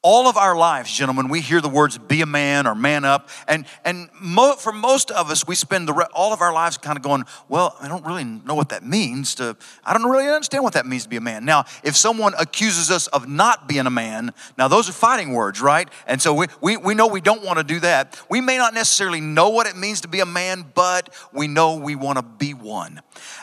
[0.00, 3.28] All of our lives, gentlemen, we hear the words be a man or man up.
[3.48, 6.78] And, and mo- for most of us, we spend the re- all of our lives
[6.78, 10.28] kind of going, well, I don't really know what that means to, I don't really
[10.28, 11.44] understand what that means to be a man.
[11.44, 15.60] Now, if someone accuses us of not being a man, now those are fighting words,
[15.60, 15.88] right?
[16.06, 18.20] And so we, we, we know we don't want to do that.
[18.30, 21.74] We may not necessarily know what it means to be a man, but we know
[21.74, 23.00] we want to be one.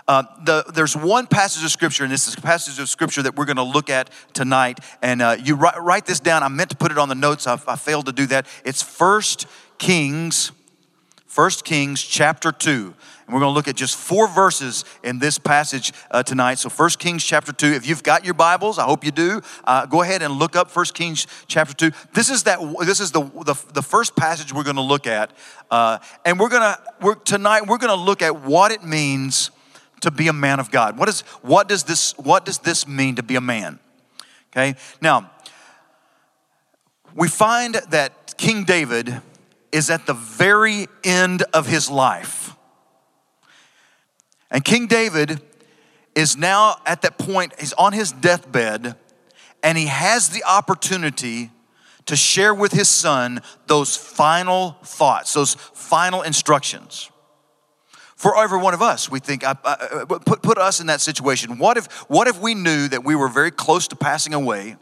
[0.07, 3.36] Uh, the, there's one passage of scripture, and this is a passage of scripture that
[3.36, 4.79] we're going to look at tonight.
[5.02, 6.44] And uh, you write, write, this down.
[6.44, 7.48] I meant to put it on the notes.
[7.48, 8.48] I, I failed to do that.
[8.66, 10.52] It's First Kings,
[11.26, 12.94] First Kings chapter two.
[13.26, 16.59] And we're going to look at just four verses in this passage uh, tonight.
[16.59, 17.66] So, 1 Kings chapter 2.
[17.68, 20.76] If you've got your Bibles, I hope you do, uh, go ahead and look up
[20.76, 21.91] 1 Kings chapter 2.
[22.13, 25.32] This is, that, this is the, the, the first passage we're going to look at.
[25.71, 29.49] Uh, and we're going to, we're, tonight, we're going to look at what it means
[30.02, 30.96] to be a man of God.
[30.96, 33.80] What, is, what, does this, what does this mean to be a man?
[34.52, 35.32] Okay, now,
[37.16, 39.22] we find that King David
[39.72, 42.55] is at the very end of his life.
[44.52, 45.41] And King David
[46.13, 48.96] is now at that point, he's on his deathbed,
[49.63, 51.52] and he has the opportunity
[52.05, 57.10] to share with his son those final thoughts, those final instructions
[58.16, 59.10] for every one of us.
[59.10, 61.57] We think, I, I, put, put us in that situation.
[61.57, 64.78] What if, what if we knew that we were very close to passing away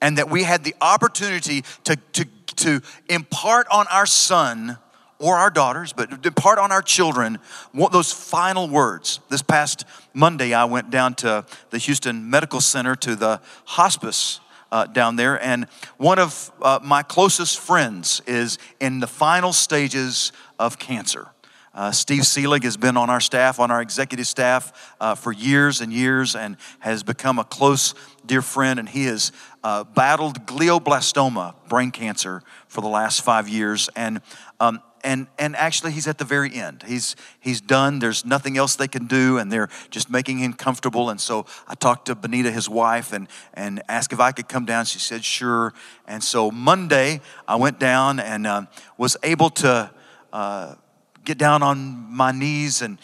[0.00, 2.24] and that we had the opportunity to, to,
[2.56, 4.78] to impart on our son
[5.18, 7.38] or our daughters, but impart on our children
[7.72, 9.20] those final words?
[9.30, 14.86] This past Monday, I went down to the Houston Medical Center to the hospice uh,
[14.86, 15.42] down there.
[15.42, 21.28] And one of uh, my closest friends is in the final stages of cancer.
[21.74, 25.82] Uh, Steve Seelig has been on our staff, on our executive staff, uh, for years
[25.82, 28.78] and years and has become a close, dear friend.
[28.78, 29.30] And he has
[29.66, 33.90] uh, battled glioblastoma, brain cancer, for the last five years.
[33.96, 34.20] And,
[34.60, 36.84] um, and, and actually, he's at the very end.
[36.86, 37.98] He's, he's done.
[37.98, 41.10] There's nothing else they can do, and they're just making him comfortable.
[41.10, 44.66] And so I talked to Benita, his wife, and, and asked if I could come
[44.66, 44.84] down.
[44.84, 45.74] She said, sure.
[46.06, 48.62] And so Monday, I went down and uh,
[48.96, 49.90] was able to
[50.32, 50.76] uh,
[51.24, 53.00] get down on my knees and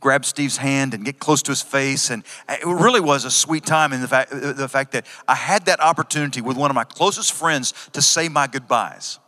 [0.00, 2.10] grab Steve's hand and get close to his face.
[2.10, 5.66] And it really was a sweet time in the fact, the fact that I had
[5.66, 9.18] that opportunity with one of my closest friends to say my goodbyes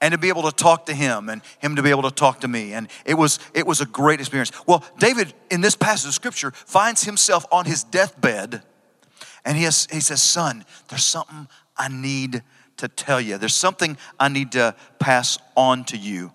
[0.00, 2.40] and to be able to talk to him and him to be able to talk
[2.40, 2.72] to me.
[2.74, 4.52] And it was, it was a great experience.
[4.66, 8.62] Well, David, in this passage of scripture, finds himself on his deathbed
[9.44, 12.42] and he, has, he says, Son, there's something I need
[12.78, 13.38] to tell you.
[13.38, 16.32] There's something I need to pass on to you.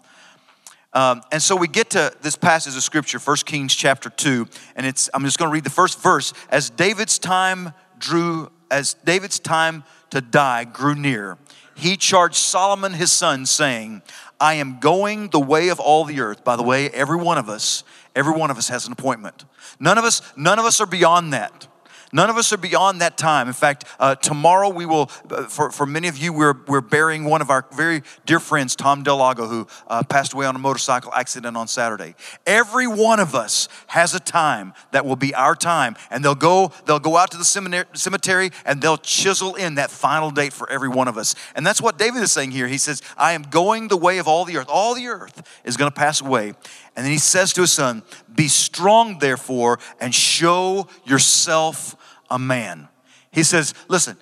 [0.94, 4.86] Um, and so we get to this passage of scripture, 1 Kings chapter 2, and
[4.86, 6.34] it's I'm just going to read the first verse.
[6.50, 11.38] As David's time drew, as David's time to die grew near,
[11.76, 14.02] he charged Solomon his son, saying,
[14.40, 16.44] I am going the way of all the earth.
[16.44, 17.84] By the way, every one of us,
[18.16, 19.46] every one of us has an appointment.
[19.80, 21.68] None of us, none of us are beyond that.
[22.14, 23.48] None of us are beyond that time.
[23.48, 27.24] In fact, uh, tomorrow we will, uh, for, for many of you, we're, we're burying
[27.24, 31.14] one of our very dear friends, Tom Delago, who uh, passed away on a motorcycle
[31.14, 32.16] accident on Saturday.
[32.46, 36.72] Every one of us has a time that will be our time, and they'll go,
[36.86, 40.90] they'll go out to the cemetery and they'll chisel in that final date for every
[40.90, 41.36] one of us.
[41.56, 42.68] And that's what David is saying here.
[42.68, 44.68] He says, I am going the way of all the earth.
[44.70, 46.54] All the earth is going to pass away.
[46.96, 51.96] And then he says to his son, Be strong, therefore, and show yourself
[52.32, 52.88] a man.
[53.32, 54.18] He says, listen,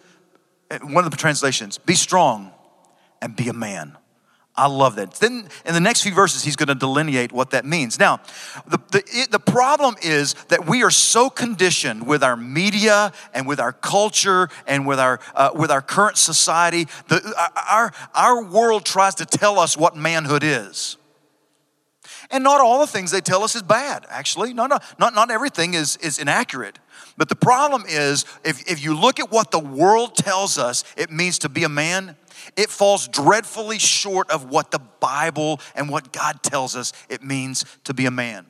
[0.81, 2.51] one of the translations, be strong
[3.21, 3.97] and be a man.
[4.55, 5.13] I love that.
[5.13, 7.97] Then in the next few verses, he's going to delineate what that means.
[7.97, 8.19] Now,
[8.67, 13.61] the, the, the problem is that we are so conditioned with our media and with
[13.61, 16.87] our culture and with our, uh, with our current society.
[17.07, 20.97] The, our, our world tries to tell us what manhood is.
[22.29, 24.53] And not all the things they tell us is bad, actually.
[24.53, 26.79] No, no, not, not everything is, is inaccurate.
[27.19, 31.11] But the problem is, if, if you look at what the world tells us it
[31.11, 32.15] means to be a man,
[32.55, 37.65] it falls dreadfully short of what the Bible and what God tells us it means
[37.83, 38.45] to be a man.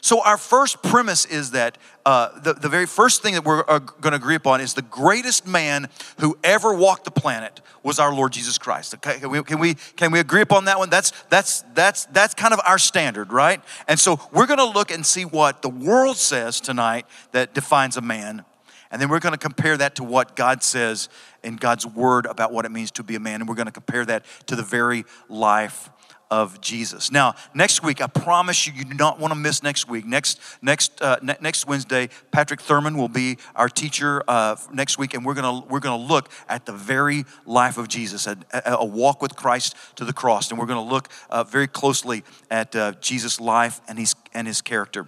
[0.00, 3.78] So, our first premise is that uh, the, the very first thing that we're uh,
[3.78, 5.88] going to agree upon is the greatest man
[6.20, 8.94] who ever walked the planet was our Lord Jesus Christ.
[8.94, 10.90] Okay, can we, can we, can we agree upon that one?
[10.90, 13.60] That's, that's, that's, that's kind of our standard, right?
[13.86, 17.96] And so, we're going to look and see what the world says tonight that defines
[17.96, 18.44] a man.
[18.90, 21.08] And then we're going to compare that to what God says
[21.42, 23.40] in God's word about what it means to be a man.
[23.40, 25.90] And we're going to compare that to the very life
[26.30, 27.10] of Jesus.
[27.10, 30.04] Now, next week, I promise you, you do not want to miss next week.
[30.04, 35.14] Next, next, uh, ne- next Wednesday, Patrick Thurman will be our teacher uh, next week,
[35.14, 39.22] and we're gonna we're gonna look at the very life of Jesus, a, a walk
[39.22, 43.40] with Christ to the cross, and we're gonna look uh, very closely at uh, Jesus'
[43.40, 45.06] life and his and his character.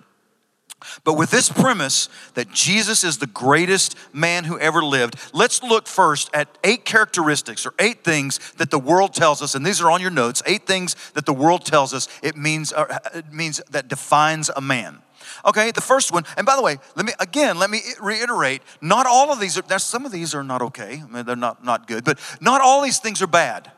[1.05, 5.87] But with this premise that Jesus is the greatest man who ever lived, let's look
[5.87, 9.91] first at eight characteristics or eight things that the world tells us, and these are
[9.91, 10.43] on your notes.
[10.47, 14.61] Eight things that the world tells us it means uh, it means that defines a
[14.61, 15.03] man.
[15.44, 19.06] Okay, the first one, and by the way, let me again let me reiterate: not
[19.06, 19.79] all of these are.
[19.79, 21.03] Some of these are not okay.
[21.03, 23.71] I mean, they're not not good, but not all these things are bad.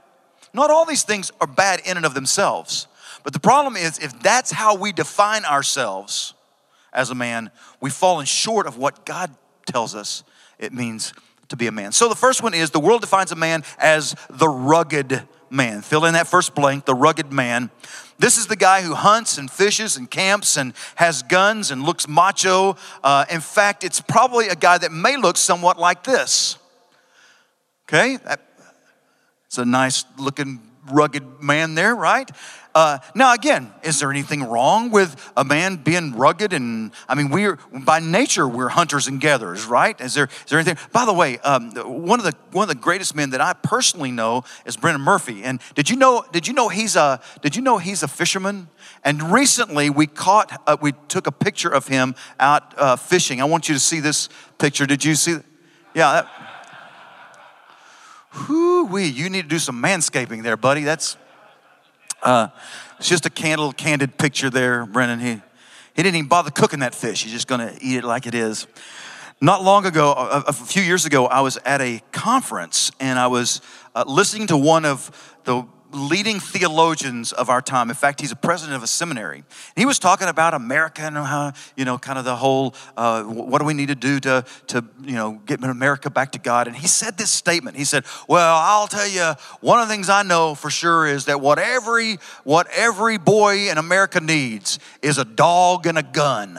[0.54, 2.86] Not all these things are bad in and of themselves.
[3.24, 6.34] But the problem is, if that's how we define ourselves
[6.92, 7.50] as a man,
[7.80, 9.34] we've fallen short of what God
[9.66, 10.24] tells us
[10.58, 11.12] it means
[11.48, 11.92] to be a man.
[11.92, 15.82] So the first one is the world defines a man as the rugged man.
[15.82, 17.70] Fill in that first blank, the rugged man.
[18.18, 22.06] This is the guy who hunts and fishes and camps and has guns and looks
[22.08, 22.76] macho.
[23.02, 26.56] Uh, in fact, it's probably a guy that may look somewhat like this.
[27.88, 28.18] Okay?
[29.46, 30.60] It's a nice looking
[30.90, 32.30] rugged man there, right?
[32.74, 36.54] Uh, now, again, is there anything wrong with a man being rugged?
[36.54, 40.00] And I mean, we're by nature we're hunters and gatherers, right?
[40.00, 40.78] Is there is there anything?
[40.90, 44.10] By the way, um, one of the one of the greatest men that I personally
[44.10, 45.42] know is Brennan Murphy.
[45.42, 46.24] And did you know?
[46.32, 48.68] Did you know he's a Did you know he's a fisherman?
[49.04, 53.42] And recently we caught uh, we took a picture of him out uh, fishing.
[53.42, 54.86] I want you to see this picture.
[54.86, 55.36] Did you see?
[55.94, 56.12] Yeah.
[56.12, 56.28] That,
[58.48, 60.84] Whoo wee, you need to do some manscaping there, buddy.
[60.84, 61.18] That's
[62.22, 62.48] uh,
[62.98, 65.20] it's just a candle, candid picture there, Brennan.
[65.20, 65.32] He,
[65.94, 67.24] he didn't even bother cooking that fish.
[67.24, 68.66] He's just going to eat it like it is.
[69.40, 73.26] Not long ago, a, a, few years ago, I was at a conference and I
[73.26, 73.60] was
[73.92, 77.90] uh, listening to one of the leading theologians of our time.
[77.90, 79.44] In fact, he's a president of a seminary.
[79.76, 83.58] He was talking about America and how, you know, kind of the whole, uh, what
[83.58, 86.66] do we need to do to, to, you know, get America back to God?
[86.66, 87.76] And he said this statement.
[87.76, 91.26] He said, well, I'll tell you, one of the things I know for sure is
[91.26, 96.58] that what every, what every boy in America needs is a dog and a gun.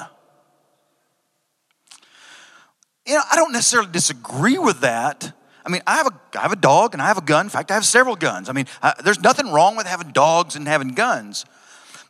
[3.06, 5.34] You know, I don't necessarily disagree with that.
[5.66, 7.46] I mean, I have, a, I have a dog and I have a gun.
[7.46, 8.50] In fact, I have several guns.
[8.50, 11.46] I mean, I, there's nothing wrong with having dogs and having guns.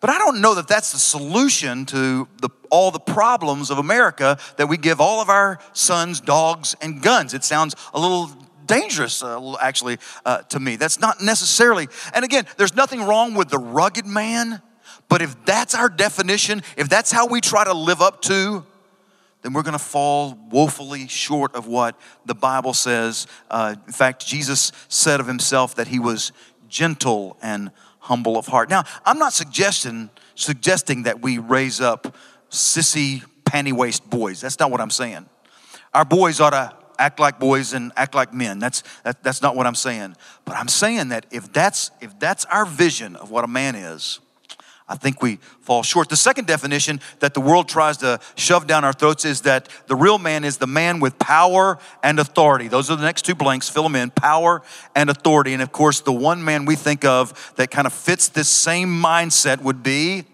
[0.02, 4.38] But I don't know that that's the solution to the, all the problems of America
[4.58, 7.34] that we give all of our sons dogs and guns.
[7.34, 8.30] It sounds a little
[8.66, 10.76] dangerous, uh, actually, uh, to me.
[10.76, 14.62] That's not necessarily, and again, there's nothing wrong with the rugged man,
[15.08, 18.66] but if that's our definition, if that's how we try to live up to
[19.44, 23.28] then we're going to fall woefully short of what the Bible says.
[23.52, 26.32] Uh, in fact, Jesus said of himself that he was
[26.68, 28.70] gentle and humble of heart.
[28.70, 32.16] Now, I'm not suggesting suggesting that we raise up
[32.50, 34.42] sissy panty waist boys.
[34.42, 35.28] That's not what I'm saying.
[35.94, 38.60] Our boys ought to act like boys and act like men.
[38.60, 40.16] That's that, that's not what I'm saying.
[40.46, 44.20] But I'm saying that if that's if that's our vision of what a man is,
[44.94, 46.10] I think we fall short.
[46.10, 49.96] The second definition that the world tries to shove down our throats is that the
[49.96, 52.68] real man is the man with power and authority.
[52.68, 54.62] Those are the next two blanks, fill them in power
[54.96, 55.52] and authority.
[55.54, 58.90] And of course, the one man we think of that kind of fits this same
[58.90, 60.26] mindset would be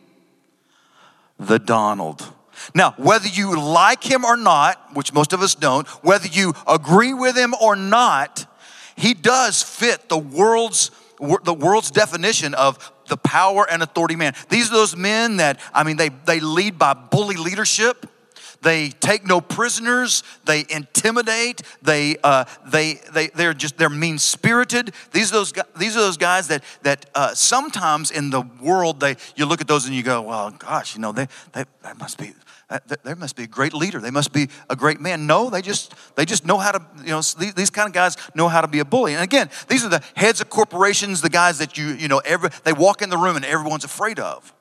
[1.39, 2.27] the Donald.
[2.75, 7.13] Now, whether you like him or not, which most of us don't, whether you agree
[7.13, 8.45] with him or not,
[8.97, 10.91] he does fit the world's
[11.43, 14.33] the world's definition of the power and authority man.
[14.49, 18.05] These are those men that, I mean, they, they lead by bully leadership.
[18.61, 20.23] They take no prisoners.
[20.45, 21.61] They intimidate.
[21.81, 24.93] They, uh, they, they, they're just, they're mean spirited.
[25.11, 29.15] These are those, these are those guys that, that uh, sometimes in the world, they,
[29.35, 32.17] you look at those and you go, well, gosh, you know, they, they, that must
[32.17, 32.33] be,
[33.03, 33.99] there must be a great leader.
[33.99, 35.25] They must be a great man.
[35.25, 38.15] No, they just they just know how to you know these, these kind of guys
[38.35, 39.15] know how to be a bully.
[39.15, 42.49] And again, these are the heads of corporations, the guys that you you know every
[42.63, 44.53] they walk in the room and everyone's afraid of.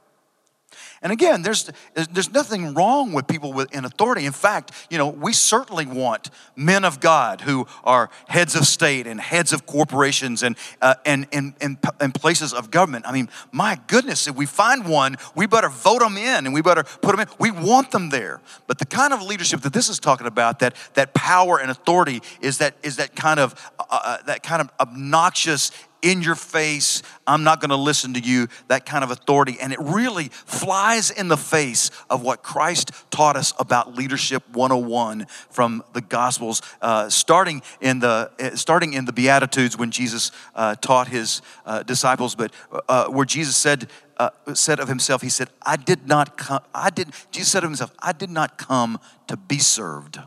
[1.01, 4.27] And again, there's, there's nothing wrong with people with, in authority.
[4.27, 9.07] In fact, you know, we certainly want men of God who are heads of state
[9.07, 13.07] and heads of corporations and, uh, and, and, and, and places of government.
[13.07, 16.63] I mean, my goodness, if we find one, we better vote them in and we
[16.63, 17.29] better put them in.
[17.39, 18.41] We want them there.
[18.67, 22.23] But the kind of leadership that this is talking about, that, that power and authority,
[22.41, 25.71] is that, is that kind of, uh, uh that kind of obnoxious,
[26.03, 29.57] in your face, I'm not going to listen to you, that kind of authority.
[29.61, 35.27] And it really flies in the face of what Christ taught us about leadership 101
[35.51, 40.75] from the Gospels, uh, starting, in the, uh, starting in the Beatitudes when Jesus uh,
[40.77, 42.53] taught his uh, disciples, but
[42.89, 43.89] uh, where Jesus said,
[44.19, 47.71] uh, said of himself, he said, I did not come, I did, Jesus said of
[47.71, 50.19] himself, I did not come to be served.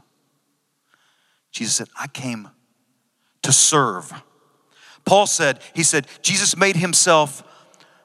[1.52, 2.50] Jesus said, I came
[3.42, 4.14] to serve.
[5.12, 7.44] Paul said, he said, Jesus made himself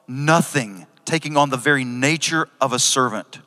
[0.09, 3.39] nothing, taking on the very nature of a servant.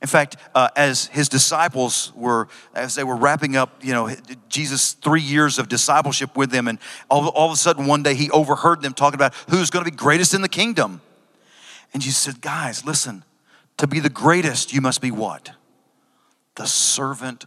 [0.00, 4.08] In fact, uh, as his disciples were, as they were wrapping up, you know,
[4.48, 6.78] Jesus' three years of discipleship with them, and
[7.10, 9.90] all, all of a sudden one day he overheard them talking about who's going to
[9.90, 11.02] be greatest in the kingdom.
[11.92, 13.24] And Jesus said, Guys, listen,
[13.76, 15.50] to be the greatest, you must be what?
[16.54, 17.44] The servant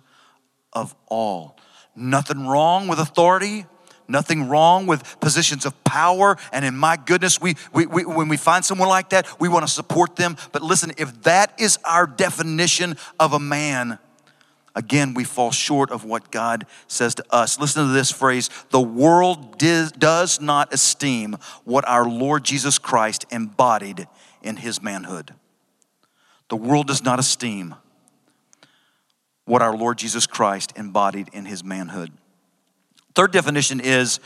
[0.74, 1.58] of all.
[1.96, 3.66] Nothing wrong with authority,
[4.08, 6.38] nothing wrong with positions of power.
[6.52, 9.66] And in my goodness, we, we, we, when we find someone like that, we want
[9.66, 10.38] to support them.
[10.52, 14.00] But listen, if that is our definition of a man,
[14.76, 17.60] again, we fall short of what God says to us.
[17.60, 24.08] Listen to this phrase the world does not esteem what our Lord Jesus Christ embodied
[24.42, 25.34] in his manhood.
[26.50, 27.76] The world does not esteem
[29.46, 32.12] what our Lord Jesus Christ embodied in his manhood.
[33.16, 34.20] Third definition is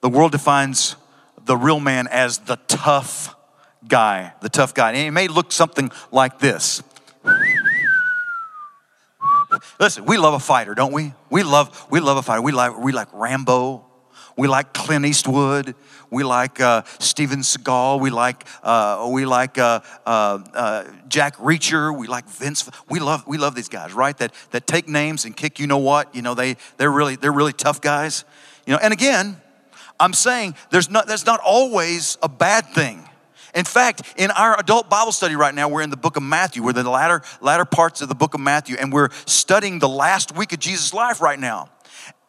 [0.00, 0.96] the world defines
[1.44, 3.34] the real man as the tough
[3.86, 4.90] guy, the tough guy.
[4.90, 6.82] And it may look something like this.
[9.78, 11.14] Listen, we love a fighter, don't we?
[11.30, 12.42] We love, we love a fighter.
[12.42, 13.84] We like, we like Rambo.
[14.36, 15.74] We like Clint Eastwood.
[16.10, 18.00] We like uh, Steven Seagal.
[18.00, 21.96] We like uh, we like uh, uh, uh, Jack Reacher.
[21.96, 22.68] We like Vince.
[22.88, 24.16] We love we love these guys, right?
[24.18, 25.58] That that take names and kick.
[25.58, 26.14] You know what?
[26.14, 28.24] You know they they're really they're really tough guys.
[28.66, 29.40] You know, and again,
[30.00, 33.08] I'm saying there's not that's not always a bad thing.
[33.54, 36.62] In fact, in our adult Bible study right now, we're in the book of Matthew.
[36.64, 39.88] We're in the latter, latter parts of the book of Matthew, and we're studying the
[39.88, 41.68] last week of Jesus' life right now.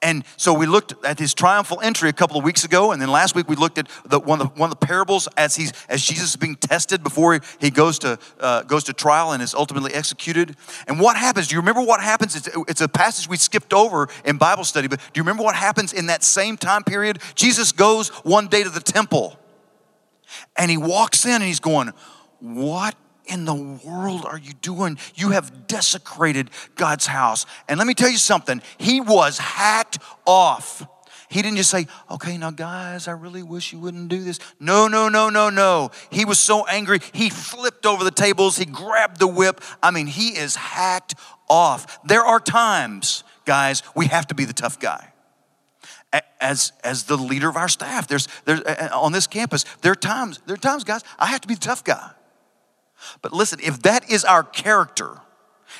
[0.05, 3.09] And so we looked at his triumphal entry a couple of weeks ago, and then
[3.09, 5.73] last week we looked at the, one, of the, one of the parables as he's
[5.89, 9.55] as Jesus is being tested before he goes to uh, goes to trial and is
[9.55, 10.57] ultimately executed.
[10.87, 11.47] And what happens?
[11.47, 12.35] Do you remember what happens?
[12.35, 15.55] It's, it's a passage we skipped over in Bible study, but do you remember what
[15.55, 17.17] happens in that same time period?
[17.33, 19.39] Jesus goes one day to the temple,
[20.55, 21.91] and he walks in, and he's going,
[22.39, 22.93] "What
[23.27, 24.97] in the world are you doing?
[25.15, 27.45] You have desecrated God's house.
[27.67, 30.87] And let me tell you something, he was hacked off.
[31.29, 34.39] He didn't just say, okay, now guys, I really wish you wouldn't do this.
[34.59, 35.91] No, no, no, no, no.
[36.09, 39.61] He was so angry, he flipped over the tables, he grabbed the whip.
[39.81, 41.15] I mean, he is hacked
[41.49, 41.99] off.
[42.05, 45.11] There are times, guys, we have to be the tough guy.
[46.39, 48.61] As, as the leader of our staff, there's, there's
[48.93, 51.59] on this campus, there are times, there are times, guys, I have to be the
[51.59, 52.11] tough guy.
[53.21, 55.19] But listen, if that is our character,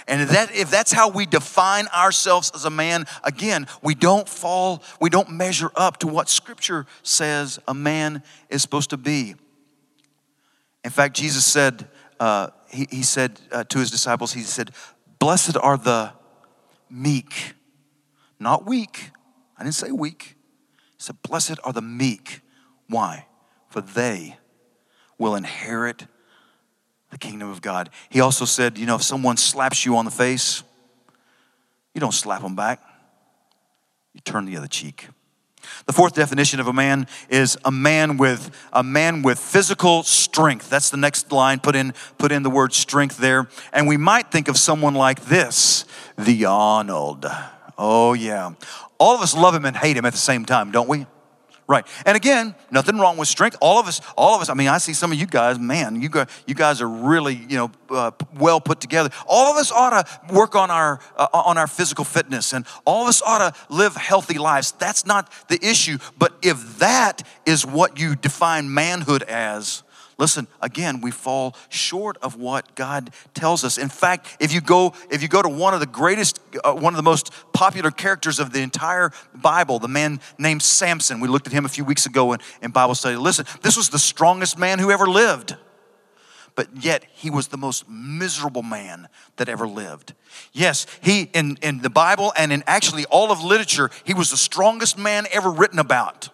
[0.07, 4.83] and that, if that's how we define ourselves as a man, again, we don't fall,
[4.99, 9.35] we don't measure up to what Scripture says a man is supposed to be.
[10.83, 11.87] In fact, Jesus said,
[12.19, 14.71] uh, he, he said uh, to his disciples, he said,
[15.19, 16.13] Blessed are the
[16.89, 17.53] meek,
[18.39, 19.09] not weak.
[19.57, 20.35] I didn't say weak.
[20.97, 22.41] He said, Blessed are the meek.
[22.87, 23.25] Why?
[23.69, 24.37] For they
[25.17, 26.05] will inherit
[27.15, 27.89] the kingdom of God.
[28.09, 30.63] He also said, you know, if someone slaps you on the face,
[31.93, 32.81] you don't slap them back,
[34.13, 35.07] you turn the other cheek.
[35.85, 40.69] The fourth definition of a man is a man with a man with physical strength.
[40.69, 41.61] That's the next line.
[41.61, 43.47] Put in put in the word strength there.
[43.71, 45.85] And we might think of someone like this,
[46.17, 47.25] the Arnold.
[47.77, 48.55] Oh yeah.
[48.99, 51.05] All of us love him and hate him at the same time, don't we?
[51.67, 51.85] Right.
[52.05, 53.57] And again, nothing wrong with strength.
[53.59, 55.99] All of us, all of us, I mean, I see some of you guys, man,
[55.99, 59.09] you guys, you guys are really, you know, uh, well put together.
[59.25, 63.03] All of us ought to work on our, uh, on our physical fitness and all
[63.03, 64.73] of us ought to live healthy lives.
[64.73, 65.97] That's not the issue.
[66.19, 69.81] But if that is what you define manhood as,
[70.17, 73.77] Listen, again, we fall short of what God tells us.
[73.77, 76.93] In fact, if you go if you go to one of the greatest uh, one
[76.93, 81.19] of the most popular characters of the entire Bible, the man named Samson.
[81.19, 83.17] We looked at him a few weeks ago in, in Bible study.
[83.17, 85.57] Listen, this was the strongest man who ever lived.
[86.55, 90.13] But yet he was the most miserable man that ever lived.
[90.53, 94.37] Yes, he in, in the Bible and in actually all of literature, he was the
[94.37, 96.29] strongest man ever written about.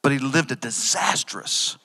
[0.00, 1.76] But he lived a disastrous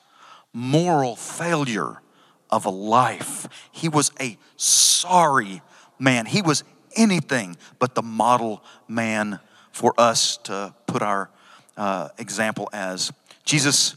[0.53, 2.01] moral failure
[2.49, 3.47] of a life.
[3.71, 5.61] He was a sorry
[5.99, 6.25] man.
[6.25, 6.63] He was
[6.95, 9.39] anything but the model man
[9.71, 11.29] for us to put our
[11.75, 13.11] uh, example as
[13.45, 13.95] Jesus.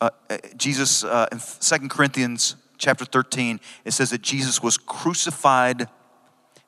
[0.00, 5.88] Uh, uh Jesus uh, in 2 Corinthians chapter 13, it says that Jesus was crucified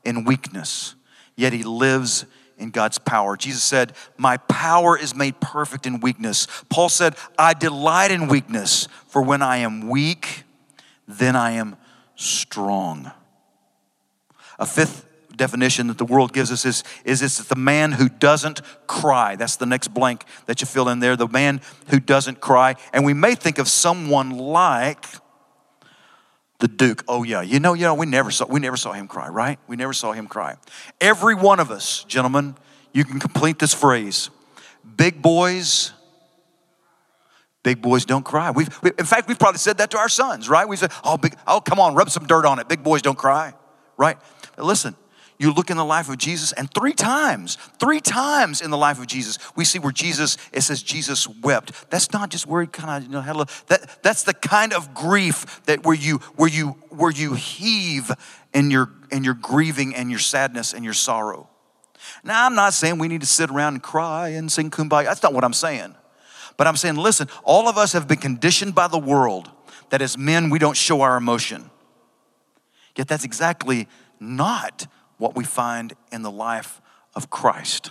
[0.04, 0.96] in weakness,
[1.36, 2.26] yet he lives
[2.60, 3.36] in God's power.
[3.36, 6.46] Jesus said, My power is made perfect in weakness.
[6.68, 10.44] Paul said, I delight in weakness, for when I am weak,
[11.08, 11.76] then I am
[12.14, 13.10] strong.
[14.58, 18.60] A fifth definition that the world gives us is, is it's the man who doesn't
[18.86, 19.36] cry.
[19.36, 21.16] That's the next blank that you fill in there.
[21.16, 22.76] The man who doesn't cry.
[22.92, 25.06] And we may think of someone like
[26.60, 27.04] the Duke.
[27.08, 29.58] Oh yeah, you know, you know, we never saw we never saw him cry, right?
[29.66, 30.56] We never saw him cry.
[31.00, 32.54] Every one of us, gentlemen,
[32.92, 34.30] you can complete this phrase.
[34.96, 35.92] Big boys,
[37.62, 38.50] big boys don't cry.
[38.50, 40.68] We've, we, in fact, we've probably said that to our sons, right?
[40.68, 42.68] We said, "Oh, big, oh, come on, rub some dirt on it.
[42.68, 43.54] Big boys don't cry,"
[43.96, 44.18] right?
[44.56, 44.94] But listen,
[45.40, 48.98] you look in the life of Jesus, and three times, three times in the life
[48.98, 51.72] of Jesus, we see where Jesus, it says Jesus wept.
[51.88, 54.34] That's not just where he kind of, you know, had a little, that, that's the
[54.34, 58.10] kind of grief that where you, where you, where you heave
[58.52, 61.48] in your, in your grieving and your sadness and your sorrow.
[62.22, 65.04] Now, I'm not saying we need to sit around and cry and sing kumbaya.
[65.04, 65.94] That's not what I'm saying.
[66.58, 69.50] But I'm saying, listen, all of us have been conditioned by the world
[69.88, 71.70] that as men, we don't show our emotion.
[72.94, 73.88] Yet that's exactly
[74.20, 74.86] not
[75.20, 76.80] what we find in the life
[77.14, 77.90] of Christ.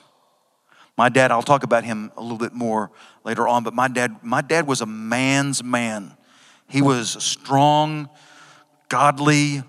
[0.98, 2.91] My dad, I'll talk about him a little bit more
[3.24, 6.17] later on, but my dad, my dad was a man's man.
[6.67, 8.09] He was a strong,
[8.89, 9.63] godly,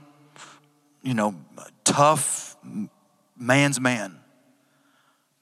[1.02, 1.36] you know,
[1.84, 2.56] tough
[3.38, 4.18] man's man.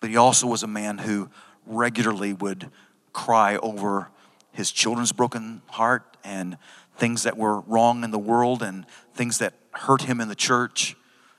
[0.01, 1.31] But he also was a man who
[1.67, 2.71] regularly would
[3.13, 4.11] cry over
[4.53, 6.59] his children's broken heart and
[6.97, 8.85] things that were wrong in the world and
[9.15, 10.97] things that hurt him in the church.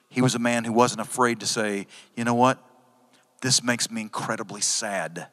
[0.09, 2.57] He was a man who wasn't afraid to say, you know what?
[3.41, 5.27] This makes me incredibly sad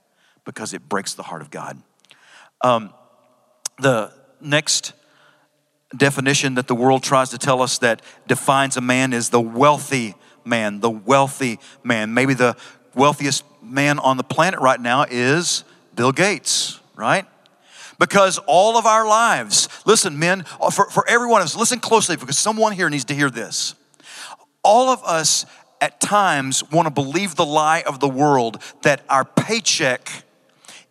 [0.44, 1.82] because it breaks the heart of God.
[2.60, 2.92] Um,
[3.78, 4.92] the next
[5.96, 10.14] definition that the world tries to tell us that defines a man is the wealthy
[10.44, 12.12] man, the wealthy man.
[12.14, 12.56] Maybe the
[12.94, 15.64] wealthiest man on the planet right now is
[15.94, 17.26] Bill Gates, right?
[17.98, 22.16] Because all of our lives, listen, men, for, for every one of us, listen closely
[22.16, 23.74] because someone here needs to hear this
[24.66, 25.46] all of us
[25.80, 30.10] at times want to believe the lie of the world that our paycheck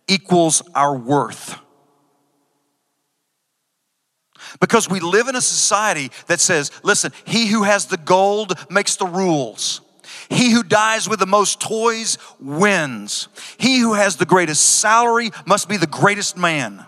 [0.08, 1.58] equals our worth.
[4.60, 8.96] Because we live in a society that says, listen, he who has the gold makes
[8.96, 9.82] the rules.
[10.30, 13.28] He who dies with the most toys wins.
[13.58, 16.86] He who has the greatest salary must be the greatest man.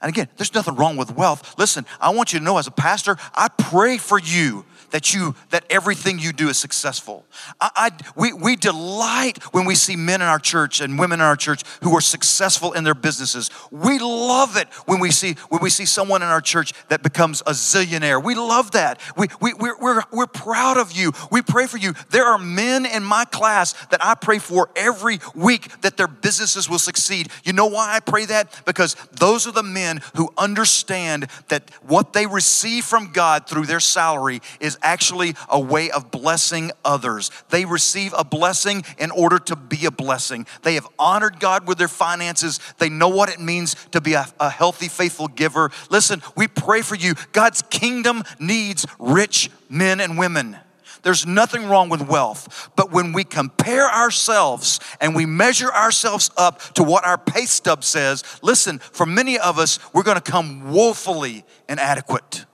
[0.00, 1.56] And again, there's nothing wrong with wealth.
[1.56, 5.34] Listen, I want you to know as a pastor, I pray for you that you
[5.50, 7.26] that everything you do is successful.
[7.60, 11.26] I, I, we, we delight when we see men in our church and women in
[11.26, 13.50] our church who are successful in their businesses.
[13.70, 17.40] We love it when we see when we see someone in our church that becomes
[17.42, 18.22] a zillionaire.
[18.22, 19.00] We love that.
[19.16, 21.12] We, we, we're, we're, we're proud of you.
[21.30, 21.94] We pray for you.
[22.10, 26.68] There are men in my class that I pray for every week that their businesses
[26.68, 27.28] will succeed.
[27.44, 28.62] You know why I pray that?
[28.64, 33.80] Because those are the men who understand that what they receive from God through their
[33.80, 37.30] salary is actually a way of blessing others.
[37.50, 40.46] They receive a blessing in order to be a blessing.
[40.62, 42.60] They have honored God with their finances.
[42.78, 45.70] They know what it means to be a, a healthy, faithful giver.
[45.90, 47.14] Listen, we pray for you.
[47.32, 50.56] God's kingdom needs rich men and women.
[51.02, 52.70] There's nothing wrong with wealth.
[52.76, 57.84] But when we compare ourselves and we measure ourselves up to what our pay stub
[57.84, 62.46] says, listen, for many of us, we're to come woefully inadequate.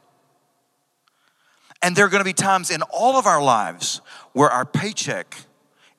[1.82, 4.00] And there are going to be times in all of our lives
[4.32, 5.36] where our paycheck,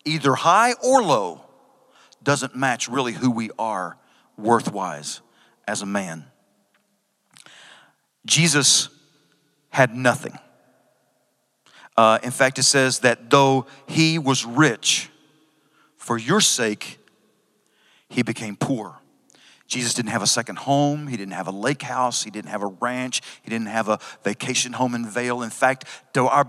[0.05, 1.41] either high or low,
[2.21, 3.97] doesn't match really who we are
[4.39, 5.21] worthwise
[5.67, 6.25] as a man.
[8.25, 8.89] Jesus
[9.69, 10.37] had nothing.
[11.95, 15.09] Uh, in fact, it says that though he was rich,
[15.97, 16.99] for your sake,
[18.07, 18.98] he became poor.
[19.69, 21.05] Jesus didn't have a second home.
[21.05, 22.23] He didn't have a lake house.
[22.23, 23.21] He didn't have a ranch.
[23.43, 25.43] He didn't have a vacation home in Vail.
[25.43, 26.47] In fact, to our,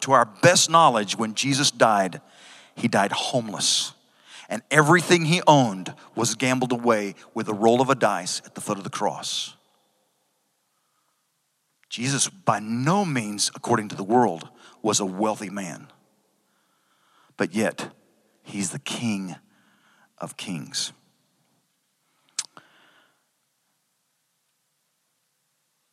[0.00, 2.22] to our best knowledge, when Jesus died,
[2.74, 3.92] he died homeless.
[4.48, 8.62] And everything he owned was gambled away with a roll of a dice at the
[8.62, 9.54] foot of the cross.
[11.90, 14.48] Jesus, by no means, according to the world,
[14.80, 15.88] was a wealthy man.
[17.36, 17.92] But yet,
[18.42, 19.36] he's the King
[20.16, 20.94] of Kings.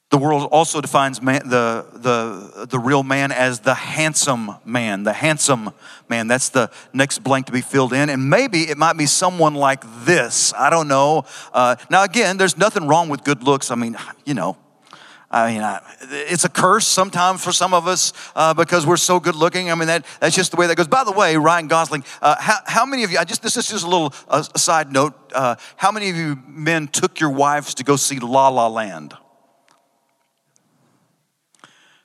[0.10, 5.14] The world also defines man, the, the, the real man as the handsome man, the
[5.14, 5.70] handsome
[6.08, 6.28] man.
[6.28, 8.10] That's the next blank to be filled in.
[8.10, 10.52] And maybe it might be someone like this.
[10.56, 11.26] I don't know.
[11.54, 13.70] Uh, now, again, there's nothing wrong with good looks.
[13.70, 13.96] I mean,
[14.26, 14.58] you know,
[15.30, 15.80] I mean,
[16.28, 19.70] it's a curse sometimes for some of us uh, because we're so good looking.
[19.70, 20.88] I mean, that, that's just the way that goes.
[20.88, 23.68] By the way, Ryan Gosling, uh, how, how, many of you, I just, this is
[23.68, 25.14] just a little uh, side note.
[25.36, 29.14] Uh, how many of you men took your wives to go see La La Land?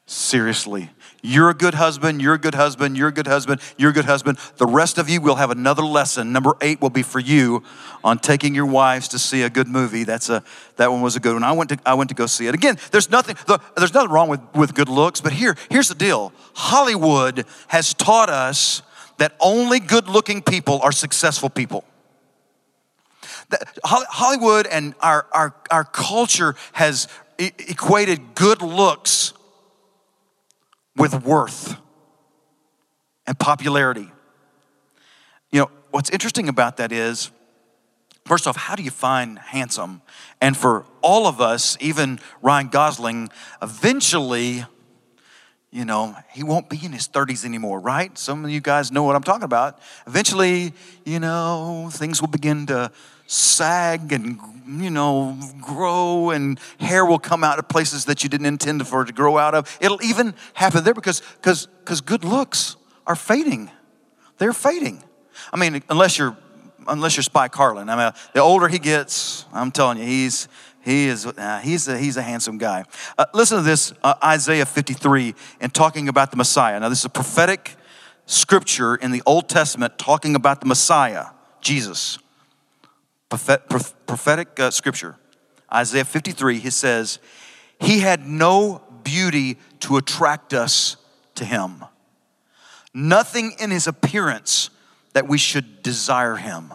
[0.06, 0.90] Seriously.
[1.22, 4.04] You're a good husband, you're a good husband, you're a good husband, you're a good
[4.04, 4.36] husband.
[4.58, 6.30] The rest of you will have another lesson.
[6.30, 7.62] Number eight will be for you
[8.02, 10.04] on taking your wives to see a good movie.
[10.04, 10.44] That's a
[10.76, 11.42] that one was a good one.
[11.42, 12.54] I went to I went to go see it.
[12.54, 13.36] Again, there's nothing
[13.78, 16.34] there's nothing wrong with, with good looks, but here, here's the deal.
[16.54, 18.82] Hollywood has taught us
[19.16, 21.84] that only good looking people are successful people.
[23.48, 29.32] That Hollywood and our, our, our culture has equated good looks
[30.96, 31.76] with worth
[33.26, 34.10] and popularity.
[35.50, 37.30] You know, what's interesting about that is,
[38.26, 40.02] first off, how do you find handsome?
[40.40, 43.30] And for all of us, even Ryan Gosling,
[43.62, 44.64] eventually,
[45.70, 48.16] you know, he won't be in his 30s anymore, right?
[48.16, 49.80] Some of you guys know what I'm talking about.
[50.06, 50.72] Eventually,
[51.04, 52.92] you know, things will begin to
[53.34, 58.46] sag and you know grow and hair will come out of places that you didn't
[58.46, 59.78] intend for it to grow out of.
[59.80, 63.70] It'll even happen there because because because good looks are fading.
[64.38, 65.02] They're fading.
[65.52, 66.36] I mean unless you're
[66.86, 70.48] unless you're spike carlin i mean the older he gets i'm telling you he's
[70.82, 72.84] he is uh, he's a, he's a handsome guy.
[73.16, 76.78] Uh, listen to this uh, isaiah 53 and talking about the messiah.
[76.78, 77.76] Now this is a prophetic
[78.26, 81.26] scripture in the old testament talking about the messiah
[81.60, 82.18] jesus
[83.36, 85.16] prophetic uh, scripture,
[85.72, 87.18] Isaiah 53, he says,
[87.80, 90.96] He had no beauty to attract us
[91.34, 91.84] to Him,
[92.92, 94.70] nothing in His appearance
[95.12, 96.72] that we should desire Him.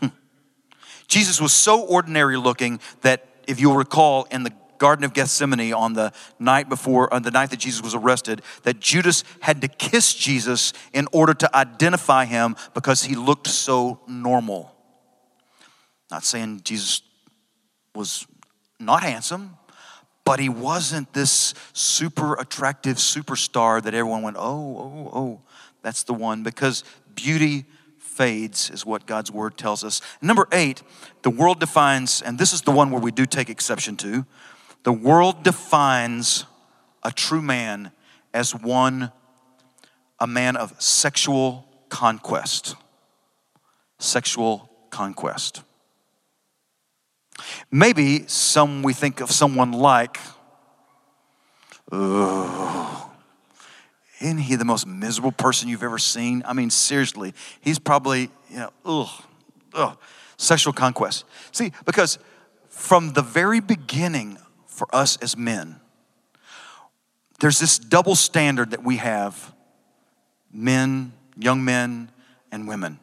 [0.00, 0.08] Hmm.
[1.06, 5.92] Jesus was so ordinary looking that, if you'll recall, in the Garden of Gethsemane on
[5.92, 10.14] the night before, on the night that Jesus was arrested, that Judas had to kiss
[10.14, 14.74] Jesus in order to identify him because he looked so normal.
[16.10, 17.02] Not saying Jesus
[17.94, 18.26] was
[18.80, 19.56] not handsome,
[20.24, 25.40] but he wasn't this super attractive superstar that everyone went, oh, oh, oh,
[25.82, 27.64] that's the one, because beauty
[27.98, 30.00] fades, is what God's word tells us.
[30.20, 30.82] Number eight,
[31.22, 34.26] the world defines, and this is the one where we do take exception to,
[34.84, 36.44] the world defines
[37.02, 37.92] a true man
[38.32, 39.12] as one,
[40.18, 42.76] a man of sexual conquest.
[43.98, 45.62] Sexual conquest.
[47.70, 50.18] Maybe some we think of someone like,
[51.92, 53.10] oh,
[54.20, 56.42] isn't he the most miserable person you've ever seen?
[56.44, 59.24] I mean, seriously, he's probably, you know, ugh,
[59.74, 59.98] ugh,
[60.36, 61.24] sexual conquest.
[61.52, 62.18] See, because
[62.68, 64.38] from the very beginning
[64.78, 65.80] for us as men.
[67.40, 69.54] There's this double standard that we have
[70.52, 72.10] men, young men,
[72.50, 72.98] and women.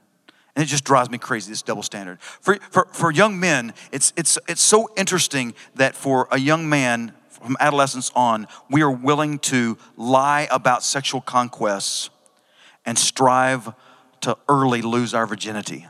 [0.56, 2.22] And it just drives me crazy, this double standard.
[2.22, 7.14] For, for, for young men, it's, it's, it's so interesting that for a young man
[7.30, 12.10] from adolescence on, we are willing to lie about sexual conquests
[12.86, 13.74] and strive
[14.22, 15.86] to early lose our virginity.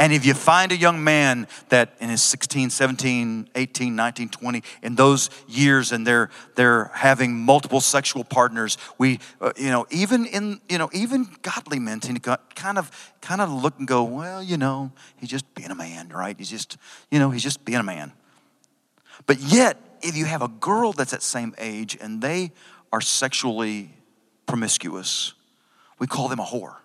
[0.00, 4.62] And if you find a young man that in his 16, 17, 18, 19, 20,
[4.82, 10.24] in those years, and they're, they're having multiple sexual partners, we, uh, you know, even
[10.26, 14.04] in, you know, even godly men tend to kind of, kind of look and go,
[14.04, 16.36] well, you know, he's just being a man, right?
[16.38, 16.76] He's just,
[17.10, 18.12] you know, he's just being a man.
[19.26, 22.52] But yet, if you have a girl that's that same age and they
[22.92, 23.90] are sexually
[24.46, 25.34] promiscuous,
[25.98, 26.77] we call them a whore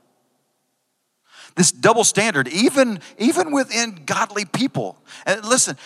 [1.55, 4.97] this double standard, even, even within godly people.
[5.25, 5.77] And listen,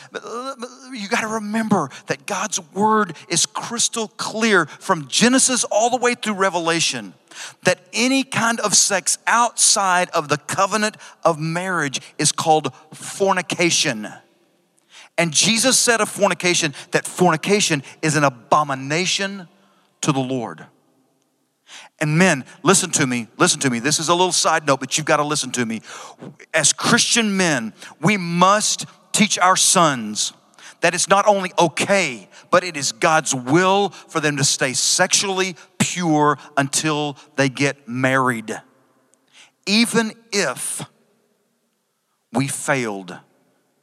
[0.93, 6.15] you got to remember that God's word is crystal clear from Genesis all the way
[6.15, 7.13] through Revelation
[7.63, 14.07] that any kind of sex outside of the covenant of marriage is called fornication.
[15.17, 19.47] And Jesus said of fornication that fornication is an abomination
[20.01, 20.65] to the Lord.
[21.99, 23.79] And men, listen to me, listen to me.
[23.79, 25.81] This is a little side note, but you've got to listen to me.
[26.53, 30.33] As Christian men, we must teach our sons
[30.81, 35.55] that it's not only okay, but it is God's will for them to stay sexually
[35.79, 38.61] pure until they get married.
[39.65, 40.83] Even if
[42.31, 43.17] we failed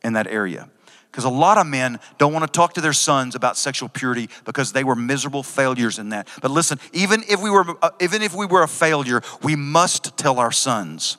[0.03, 0.71] in that area.
[1.15, 4.29] Because a lot of men don't want to talk to their sons about sexual purity
[4.45, 6.27] because they were miserable failures in that.
[6.43, 10.17] But listen, even if we were, uh, even if we were a failure, we must
[10.17, 11.19] tell our sons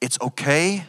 [0.00, 0.86] it's okay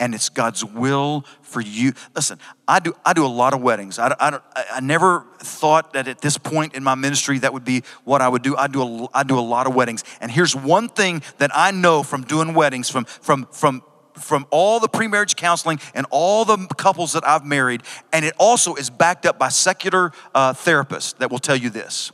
[0.00, 1.92] and it's God's will for you.
[2.16, 4.00] Listen, I do, I do a lot of weddings.
[4.00, 4.40] I, I,
[4.72, 8.28] I never thought that at this point in my ministry that would be what I
[8.28, 8.56] would do.
[8.56, 10.02] I do, a, I do a lot of weddings.
[10.20, 13.84] And here's one thing that I know from doing weddings, from, from, from,
[14.20, 18.74] from all the pre-marriage counseling and all the couples that I've married, and it also
[18.74, 22.12] is backed up by secular uh, therapists that will tell you this.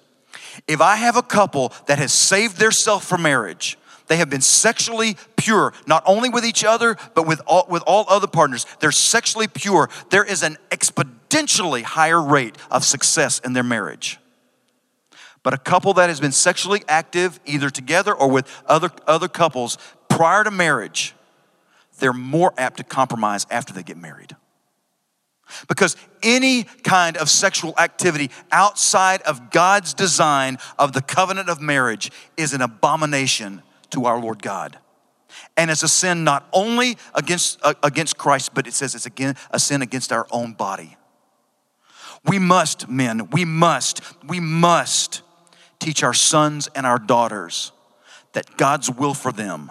[0.67, 4.41] If I have a couple that has saved their self for marriage, they have been
[4.41, 8.67] sexually pure, not only with each other, but with all, with all other partners.
[8.81, 9.91] They're sexually pure.
[10.11, 14.19] There is an exponentially higher rate of success in their marriage.
[15.43, 19.79] But a couple that has been sexually active, either together or with other, other couples
[20.09, 21.15] prior to marriage,
[21.99, 24.37] they're more apt to compromise after they get married.
[25.69, 32.11] Because any kind of sexual activity outside of God's design of the covenant of marriage
[32.37, 34.79] is an abomination to our Lord God.
[35.57, 39.37] And it's a sin not only against, uh, against Christ, but it says it's again
[39.51, 40.97] a sin against our own body.
[42.25, 45.23] We must, men, we must, we must
[45.79, 47.73] teach our sons and our daughters
[48.33, 49.71] that God's will for them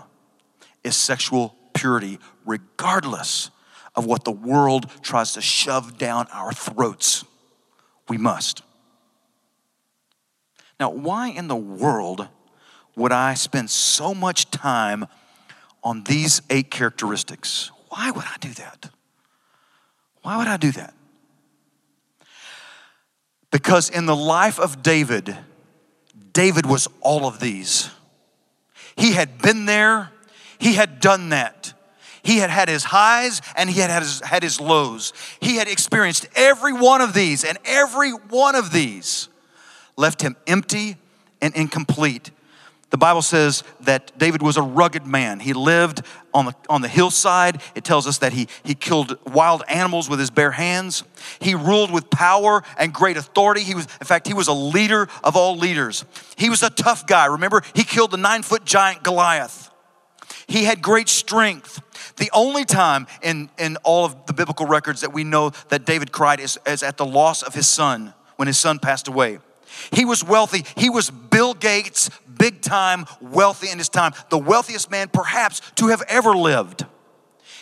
[0.84, 3.52] is sexual purity, regardless
[3.96, 7.24] of what the world tries to shove down our throats.
[8.10, 8.62] We must.
[10.80, 12.28] Now, why in the world
[12.96, 15.06] would I spend so much time
[15.84, 17.72] on these eight characteristics?
[17.90, 18.90] Why would I do that?
[20.22, 20.94] Why would I do that?
[23.52, 25.38] Because in the life of David,
[26.34, 27.90] David was all of these.
[28.98, 30.12] He had been there,
[30.60, 31.74] he had done that.
[32.24, 35.14] He had had his highs and he had had his, had his lows.
[35.40, 39.30] He had experienced every one of these, and every one of these
[39.96, 40.98] left him empty
[41.42, 42.32] and incomplete.
[42.90, 45.40] The Bible says that David was a rugged man.
[45.40, 46.02] He lived
[46.34, 47.62] on the, on the hillside.
[47.76, 51.04] It tells us that he, he killed wild animals with his bare hands.
[51.40, 53.62] He ruled with power and great authority.
[53.62, 56.06] He was, in fact, he was a leader of all leaders.
[56.38, 57.26] He was a tough guy.
[57.26, 59.70] Remember, he killed the nine foot giant Goliath.
[60.48, 61.82] He had great strength.
[62.18, 66.12] The only time in, in all of the biblical records that we know that David
[66.12, 69.40] cried is, is at the loss of his son, when his son passed away.
[69.92, 70.64] He was wealthy.
[70.78, 75.88] He was Bill Gates, big time, wealthy in his time, the wealthiest man perhaps to
[75.88, 76.86] have ever lived.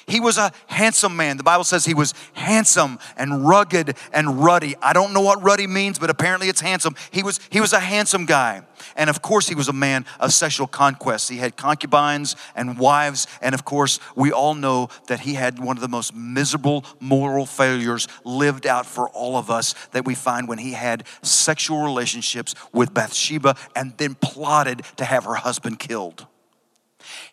[0.05, 1.37] He was a handsome man.
[1.37, 4.75] The Bible says he was handsome and rugged and ruddy.
[4.81, 6.95] I don't know what ruddy means, but apparently it's handsome.
[7.11, 8.63] He was, he was a handsome guy.
[8.95, 11.29] And of course, he was a man of sexual conquest.
[11.29, 13.27] He had concubines and wives.
[13.41, 17.45] And of course, we all know that he had one of the most miserable moral
[17.45, 22.55] failures lived out for all of us that we find when he had sexual relationships
[22.73, 26.27] with Bathsheba and then plotted to have her husband killed.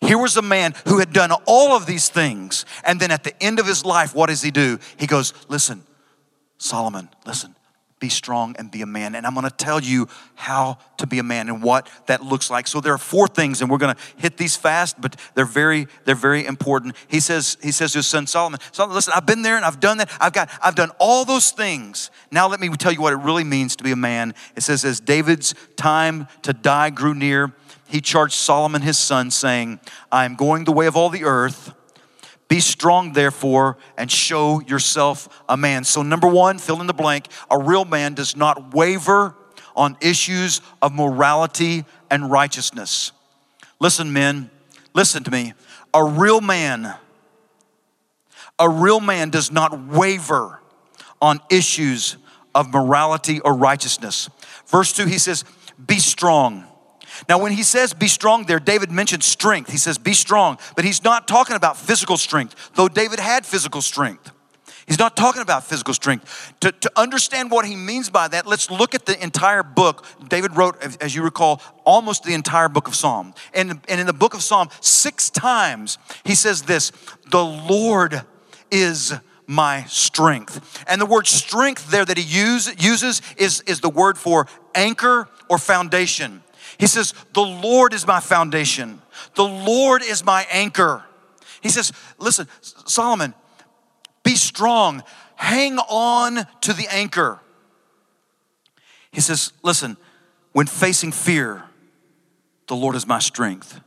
[0.01, 2.65] Here was a man who had done all of these things.
[2.83, 4.79] And then at the end of his life, what does he do?
[4.97, 5.83] He goes, Listen,
[6.57, 7.55] Solomon, listen,
[8.01, 9.15] be strong and be a man.
[9.15, 12.49] And I'm going to tell you how to be a man and what that looks
[12.49, 12.67] like.
[12.67, 15.87] So there are four things, and we're going to hit these fast, but they're very,
[16.05, 16.95] they're very important.
[17.07, 19.79] He says, he says to his son Solomon, Solomon, listen, I've been there and I've
[19.79, 20.11] done that.
[20.19, 22.09] I've got, I've done all those things.
[22.31, 24.33] Now let me tell you what it really means to be a man.
[24.55, 27.53] It says, as David's time to die grew near,
[27.91, 31.73] he charged Solomon his son, saying, I am going the way of all the earth.
[32.47, 35.83] Be strong, therefore, and show yourself a man.
[35.83, 37.27] So, number one, fill in the blank.
[37.49, 39.35] A real man does not waver
[39.75, 43.11] on issues of morality and righteousness.
[43.81, 44.49] Listen, men,
[44.93, 45.53] listen to me.
[45.93, 46.93] A real man,
[48.57, 50.61] a real man does not waver
[51.21, 52.15] on issues
[52.55, 54.29] of morality or righteousness.
[54.67, 55.43] Verse 2, he says,
[55.85, 56.70] Be strong
[57.29, 59.71] now, when he says be strong there, David mentions strength.
[59.71, 63.81] He says be strong, but he's not talking about physical strength, though David had physical
[63.81, 64.31] strength.
[64.87, 66.53] He's not talking about physical strength.
[66.61, 70.05] To, to understand what he means by that, let's look at the entire book.
[70.27, 73.33] David wrote, as you recall, almost the entire book of Psalm.
[73.53, 76.91] And, and in the book of Psalm, six times he says this
[77.29, 78.23] The Lord
[78.71, 79.13] is
[79.47, 80.83] my strength.
[80.87, 85.29] And the word strength there that he use, uses is, is the word for anchor
[85.47, 86.40] or foundation.
[86.81, 89.03] He says, The Lord is my foundation,
[89.35, 91.03] the Lord is my anchor.
[91.61, 93.35] He says, Listen, Solomon,
[94.23, 95.03] be strong,
[95.35, 97.39] hang on to the anchor.
[99.11, 99.95] He says, Listen,
[100.53, 101.65] when facing fear,
[102.65, 103.79] the Lord is my strength.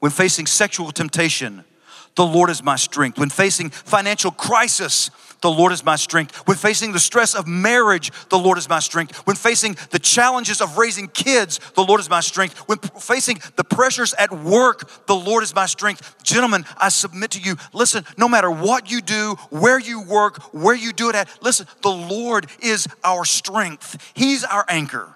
[0.00, 1.64] When facing sexual temptation,
[2.14, 3.18] the Lord is my strength.
[3.18, 6.36] When facing financial crisis, the Lord is my strength.
[6.46, 9.16] When facing the stress of marriage, the Lord is my strength.
[9.26, 12.58] When facing the challenges of raising kids, the Lord is my strength.
[12.68, 16.22] When facing the pressures at work, the Lord is my strength.
[16.22, 20.76] Gentlemen, I submit to you listen, no matter what you do, where you work, where
[20.76, 24.12] you do it at, listen, the Lord is our strength.
[24.14, 25.12] He's our anchor.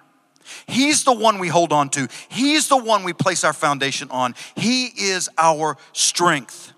[0.67, 2.09] He's the one we hold on to.
[2.29, 4.35] He's the one we place our foundation on.
[4.57, 6.73] He is our strength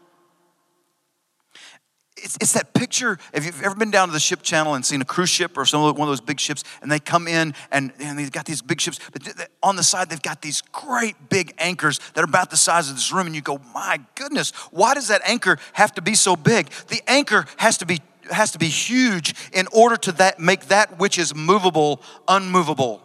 [2.23, 3.19] it's, it's that picture.
[3.33, 5.65] If you've ever been down to the ship channel and seen a cruise ship or
[5.65, 8.63] some one of those big ships, and they come in and, and they've got these
[8.63, 12.51] big ships, but on the side they've got these great big anchors that are about
[12.51, 15.95] the size of this room, and you go, my goodness, why does that anchor have
[15.95, 16.69] to be so big?
[16.89, 18.01] The anchor has to be
[18.31, 23.03] has to be huge in order to that make that which is movable unmovable.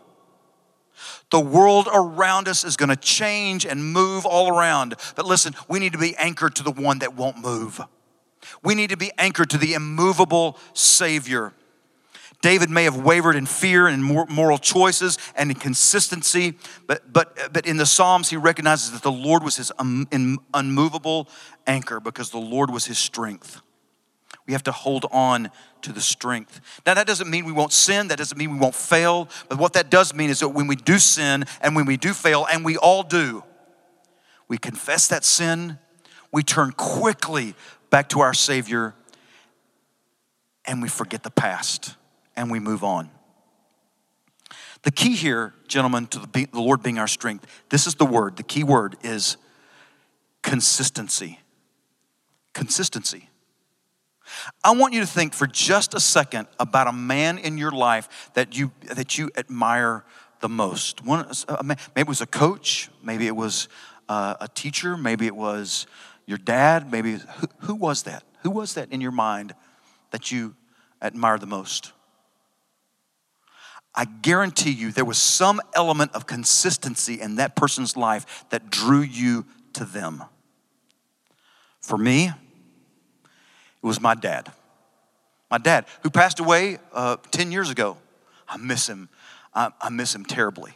[1.29, 4.95] The world around us is going to change and move all around.
[5.15, 7.81] But listen, we need to be anchored to the one that won't move.
[8.63, 11.53] We need to be anchored to the immovable Savior.
[12.43, 16.55] David may have wavered in fear and moral choices and in consistency,
[16.87, 20.07] but, but, but in the Psalms, he recognizes that the Lord was his um,
[20.53, 21.29] unmovable
[21.65, 23.61] anchor because the Lord was his strength.
[24.45, 25.51] We have to hold on
[25.83, 26.59] to the strength.
[26.85, 29.71] Now, that doesn't mean we won't sin, that doesn't mean we won't fail, but what
[29.73, 32.65] that does mean is that when we do sin and when we do fail, and
[32.65, 33.43] we all do,
[34.49, 35.79] we confess that sin,
[36.33, 37.55] we turn quickly
[37.93, 38.95] back to our Savior,
[40.65, 41.95] and we forget the past
[42.35, 43.11] and we move on.
[44.81, 48.35] The key here, gentlemen, to the, Lord being our strength, this is the word.
[48.35, 49.37] The key word is
[50.41, 51.39] consistency.
[52.53, 53.29] Consistency.
[54.63, 58.31] I want you to think for just a second about a man in your life
[58.33, 60.03] that you that you admire
[60.39, 61.05] the most.
[61.05, 61.27] One,
[61.63, 63.67] maybe it was a coach, maybe it was
[64.09, 65.85] uh, a teacher, maybe it was
[66.25, 68.23] your dad, maybe who, who was that?
[68.41, 69.53] Who was that in your mind
[70.11, 70.55] that you
[71.01, 71.91] admire the most?
[73.95, 79.01] I guarantee you there was some element of consistency in that person's life that drew
[79.01, 80.23] you to them.
[81.79, 84.51] For me, it was my dad.
[85.51, 87.97] My dad, who passed away uh, 10 years ago.
[88.47, 89.09] I miss him.
[89.53, 90.73] I, I miss him terribly.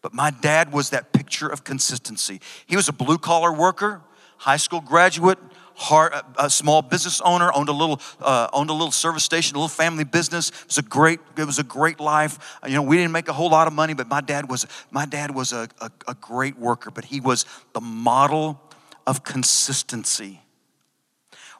[0.00, 2.40] But my dad was that picture of consistency.
[2.66, 4.00] He was a blue collar worker
[4.40, 5.38] high school graduate,
[5.74, 9.58] hard, a small business owner, owned a little, uh, owned a little service station, a
[9.58, 10.48] little family business.
[10.48, 12.58] It was a great, it was a great life.
[12.66, 15.04] You know, we didn't make a whole lot of money, but my dad was, my
[15.04, 18.60] dad was a, a, a great worker, but he was the model
[19.06, 20.40] of consistency.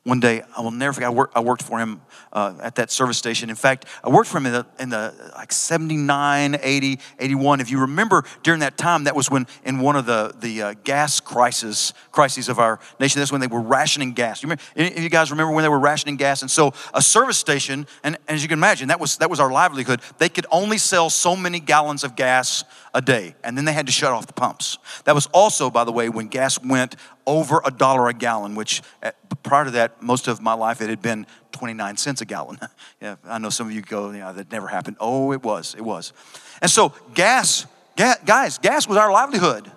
[0.05, 2.01] One day, I will never forget, I, work, I worked for him
[2.33, 3.51] uh, at that service station.
[3.51, 7.61] In fact, I worked for him in the, in the like 79, 80, 81.
[7.61, 10.75] If you remember during that time, that was when in one of the, the uh,
[10.85, 14.43] gas crisis, crises of our nation, that's when they were rationing gas.
[14.43, 16.41] You remember, you guys remember when they were rationing gas?
[16.41, 19.39] And so a service station, and, and as you can imagine, that was, that was
[19.39, 20.01] our livelihood.
[20.17, 23.85] They could only sell so many gallons of gas a day, and then they had
[23.85, 24.79] to shut off the pumps.
[25.05, 26.97] That was also, by the way, when gas went
[27.31, 29.13] over a dollar a gallon, which uh,
[29.45, 32.59] prior to that, most of my life it had been 29 cents a gallon.
[33.01, 34.97] yeah, I know some of you go, yeah, that never happened.
[34.99, 36.13] Oh, it was, it was.
[36.61, 37.67] And so gas,
[37.97, 39.71] ga- guys, gas was our livelihood.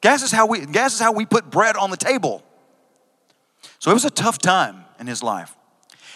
[0.00, 2.42] Gas is how we gas is how we put bread on the table.
[3.78, 5.54] So it was a tough time in his life.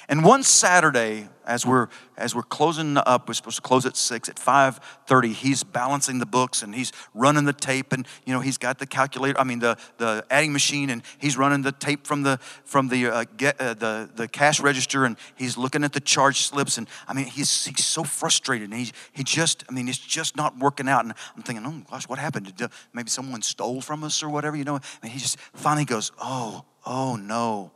[0.08, 4.28] And one Saturday, as we're as we're closing up, we're supposed to close at six.
[4.28, 8.40] At five thirty, he's balancing the books and he's running the tape, and you know
[8.40, 9.38] he's got the calculator.
[9.38, 13.06] I mean the the adding machine, and he's running the tape from the from the
[13.06, 16.78] uh, get, uh, the the cash register, and he's looking at the charge slips.
[16.78, 20.36] And I mean he's he's so frustrated, and he he just I mean it's just
[20.36, 21.04] not working out.
[21.04, 22.54] And I'm thinking, oh gosh, what happened?
[22.56, 24.78] Did, maybe someone stole from us or whatever, you know?
[25.02, 27.72] And he just finally goes, oh oh no,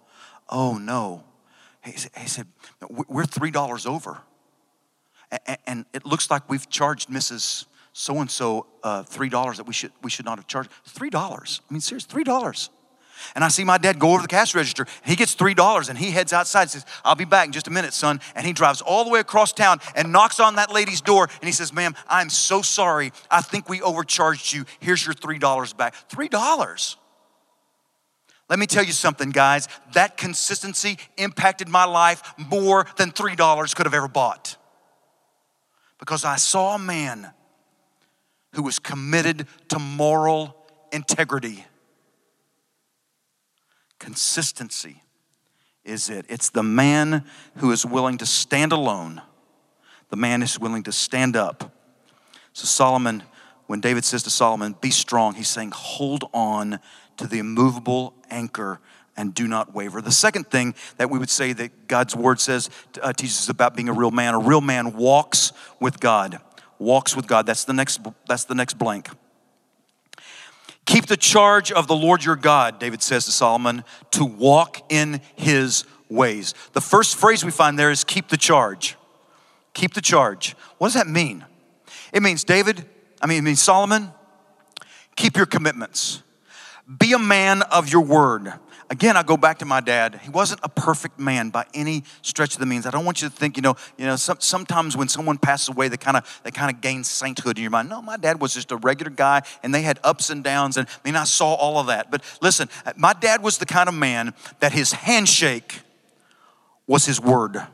[0.48, 1.24] oh no
[1.92, 2.46] he said,
[2.88, 4.18] We're $3 over.
[5.66, 7.66] And it looks like we've charged Mrs.
[7.92, 10.70] So and so uh, $3 that we should, we should not have charged.
[10.88, 11.60] $3.
[11.68, 12.68] I mean, seriously, $3.
[13.34, 14.86] And I see my dad go over the cash register.
[15.04, 17.70] He gets $3 and he heads outside and says, I'll be back in just a
[17.70, 18.20] minute, son.
[18.34, 21.48] And he drives all the way across town and knocks on that lady's door and
[21.48, 23.12] he says, Ma'am, I'm so sorry.
[23.30, 24.64] I think we overcharged you.
[24.80, 25.94] Here's your $3 back.
[26.10, 26.96] $3.
[28.48, 29.68] Let me tell you something, guys.
[29.92, 34.56] That consistency impacted my life more than $3 could have ever bought.
[35.98, 37.32] Because I saw a man
[38.52, 40.56] who was committed to moral
[40.92, 41.64] integrity.
[43.98, 45.02] Consistency
[45.84, 46.26] is it.
[46.28, 47.24] It's the man
[47.56, 49.22] who is willing to stand alone,
[50.10, 51.72] the man is willing to stand up.
[52.52, 53.22] So, Solomon,
[53.66, 56.78] when David says to Solomon, Be strong, he's saying, Hold on
[57.16, 58.80] to the immovable anchor
[59.16, 60.00] and do not waver.
[60.00, 62.68] The second thing that we would say that God's word says
[63.00, 64.34] uh, teaches us about being a real man.
[64.34, 66.38] A real man walks with God.
[66.78, 67.46] Walks with God.
[67.46, 68.00] That's the next.
[68.28, 69.08] That's the next blank.
[70.84, 75.20] Keep the charge of the Lord your God, David says to Solomon, to walk in
[75.34, 76.54] his ways.
[76.74, 78.96] The first phrase we find there is keep the charge.
[79.74, 80.54] Keep the charge.
[80.78, 81.44] What does that mean?
[82.12, 82.84] It means, David,
[83.20, 84.12] I mean, it means Solomon,
[85.16, 86.22] keep your commitments.
[86.86, 88.52] Be a man of your word.
[88.88, 90.20] Again, I go back to my dad.
[90.22, 92.86] He wasn't a perfect man by any stretch of the means.
[92.86, 95.70] I don't want you to think, you know, you know, some, sometimes when someone passes
[95.70, 97.88] away, they kind of they kind of gain sainthood in your mind.
[97.88, 100.76] No, my dad was just a regular guy, and they had ups and downs.
[100.76, 102.12] And I mean, I saw all of that.
[102.12, 105.80] But listen, my dad was the kind of man that his handshake
[106.86, 107.66] was his word.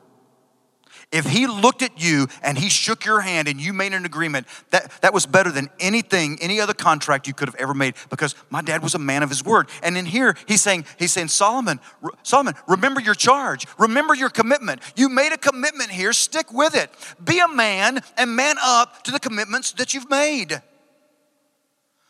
[1.13, 4.47] If he looked at you and he shook your hand and you made an agreement,
[4.71, 8.35] that, that was better than anything, any other contract you could have ever made because
[8.49, 9.69] my dad was a man of his word.
[9.83, 11.81] And in here, he's saying, he's saying, Solomon,
[12.23, 13.67] Solomon, remember your charge.
[13.79, 14.81] Remember your commitment.
[14.97, 16.91] You made a commitment here, stick with it.
[17.23, 20.63] Be a man and man up to the commitments that you've made.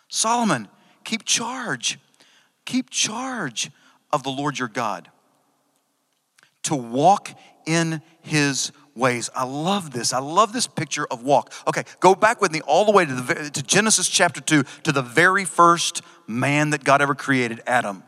[0.07, 0.69] Solomon,
[1.03, 1.99] keep charge.
[2.65, 3.71] Keep charge
[4.13, 5.11] of the Lord your God
[6.63, 7.31] to walk
[7.67, 9.31] in his ways.
[9.35, 10.13] I love this.
[10.13, 11.53] I love this picture of walk.
[11.67, 14.93] Okay, go back with me all the way to, the, to Genesis chapter 2, to
[14.93, 18.03] the very first man that God ever created, Adam.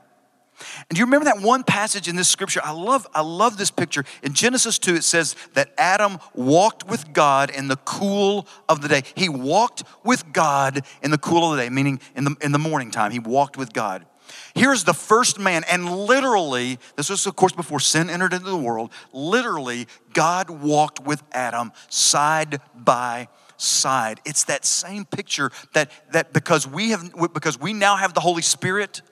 [0.89, 2.61] And do you remember that one passage in this scripture?
[2.63, 4.05] I love, I love this picture.
[4.23, 8.89] In Genesis 2, it says that Adam walked with God in the cool of the
[8.89, 9.03] day.
[9.15, 12.59] He walked with God in the cool of the day, meaning in the, in the
[12.59, 13.11] morning time.
[13.11, 14.07] He walked with God.
[14.55, 18.57] Here's the first man, and literally, this was, of course, before sin entered into the
[18.57, 18.93] world.
[19.13, 24.21] Literally, God walked with Adam side by side.
[24.25, 28.43] It's that same picture that, that because we have because we now have the Holy
[28.43, 29.03] Spirit,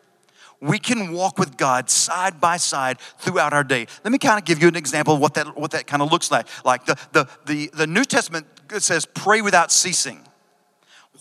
[0.61, 3.87] we can walk with God side by side throughout our day.
[4.05, 6.13] Let me kind of give you an example of what that, what that kind of
[6.13, 6.47] looks like.
[6.65, 8.47] Like the, the, the, the New Testament
[8.79, 10.21] says, pray without ceasing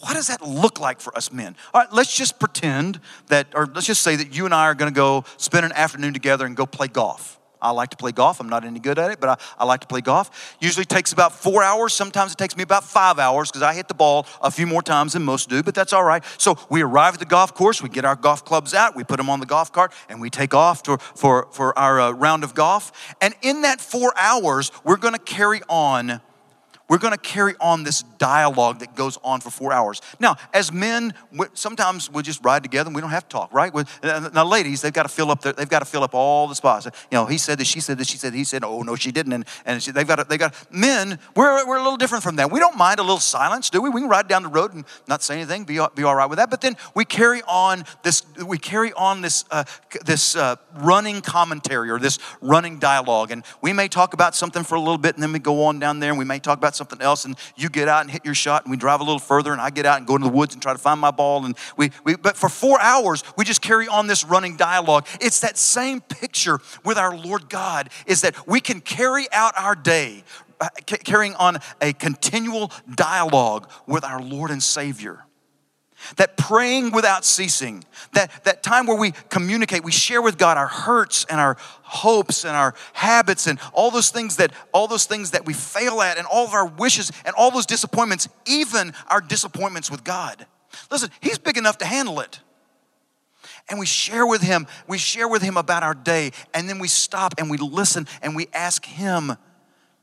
[0.02, 1.56] what does that look like for us men?
[1.74, 4.76] All right, let's just pretend that, or let's just say that you and I are
[4.76, 7.40] gonna go spend an afternoon together and go play golf.
[7.62, 8.40] I like to play golf.
[8.40, 10.56] I'm not any good at it, but I, I like to play golf.
[10.60, 11.94] Usually takes about four hours.
[11.94, 14.82] Sometimes it takes me about five hours because I hit the ball a few more
[14.82, 16.24] times than most do, but that's all right.
[16.38, 19.18] So we arrive at the golf course, we get our golf clubs out, we put
[19.18, 22.44] them on the golf cart, and we take off for, for, for our uh, round
[22.44, 23.16] of golf.
[23.22, 26.22] And in that four hours, we're gonna carry on
[26.92, 30.02] we're going to carry on this dialogue that goes on for four hours.
[30.20, 31.14] Now, as men,
[31.54, 33.74] sometimes we just ride together and we don't have to talk, right?
[34.04, 35.42] Now, ladies, they've got to fill up.
[35.42, 36.88] Their, they've got to fill up all the spots.
[36.88, 38.34] You know, he said this, she said this, she said.
[38.34, 39.32] He said, oh no, she didn't.
[39.32, 40.18] And, and she, they've got.
[40.18, 40.54] To, they got.
[40.70, 42.52] Men, we're we're a little different from that.
[42.52, 43.90] We don't mind a little silence, do we?
[43.90, 46.40] We can ride down the road and not say anything, be be all right with
[46.40, 46.50] that.
[46.50, 48.24] But then we carry on this.
[48.46, 49.64] We carry on this uh,
[50.06, 54.76] this uh, running commentary or this running dialogue, and we may talk about something for
[54.76, 56.81] a little bit, and then we go on down there, and we may talk about
[56.82, 59.20] something else, and you get out and hit your shot, and we drive a little
[59.20, 61.12] further, and I get out and go into the woods and try to find my
[61.12, 61.46] ball.
[61.46, 65.06] And we, we but for four hours, we just carry on this running dialogue.
[65.20, 69.76] It's that same picture with our Lord God, is that we can carry out our
[69.76, 70.24] day,
[70.60, 75.24] uh, carrying on a continual dialogue with our Lord and Savior.
[76.18, 77.84] That praying without ceasing,
[78.14, 82.46] that, that time where we communicate, we share with God our hurts and our hopes
[82.46, 86.18] and our habits and all those things that all those things that we fail at
[86.18, 90.46] and all of our wishes and all those disappointments, even our disappointments with God.
[90.90, 92.40] Listen, He's big enough to handle it.
[93.70, 96.88] And we share with Him, we share with Him about our day, and then we
[96.88, 99.38] stop and we listen and we ask Him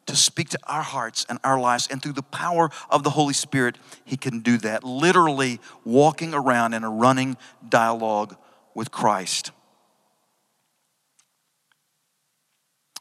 [0.08, 1.86] to speak to our hearts and our lives.
[1.90, 4.82] And through the power of the Holy Spirit, He can do that.
[4.82, 7.36] Literally walking around in a running
[7.66, 8.36] dialogue
[8.74, 9.52] with Christ.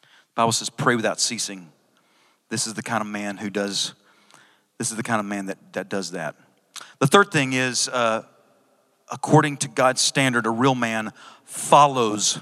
[0.02, 1.72] The Bible says, pray without ceasing.
[2.50, 3.94] This is the kind of man who does,
[4.78, 6.36] this is the kind of man that, that does that.
[7.00, 8.24] The third thing is, uh,
[9.12, 11.12] according to God's standard, a real man
[11.44, 12.40] follows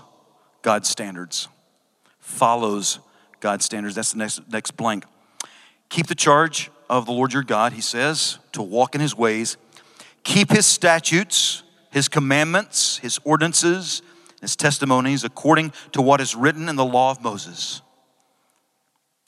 [0.61, 1.47] God's standards.
[2.19, 2.99] Follows
[3.45, 3.93] God's standards.
[3.93, 5.05] That's the next, next blank.
[5.89, 9.55] Keep the charge of the Lord your God, he says, to walk in his ways.
[10.23, 14.01] Keep his statutes, his commandments, his ordinances,
[14.41, 17.83] his testimonies, according to what is written in the law of Moses.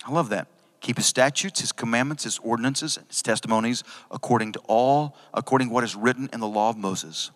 [0.04, 0.48] I love that.
[0.82, 5.84] Keep his statutes, his commandments, his ordinances, his testimonies, according to all, according to what
[5.84, 7.30] is written in the law of Moses.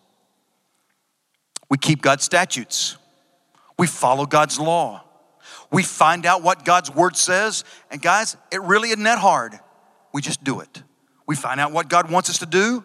[1.70, 2.96] We keep God's statutes.
[3.78, 5.04] We follow God's law.
[5.72, 9.58] We find out what God's word says, and guys, it really isn't that hard.
[10.12, 10.82] We just do it.
[11.26, 12.84] We find out what God wants us to do,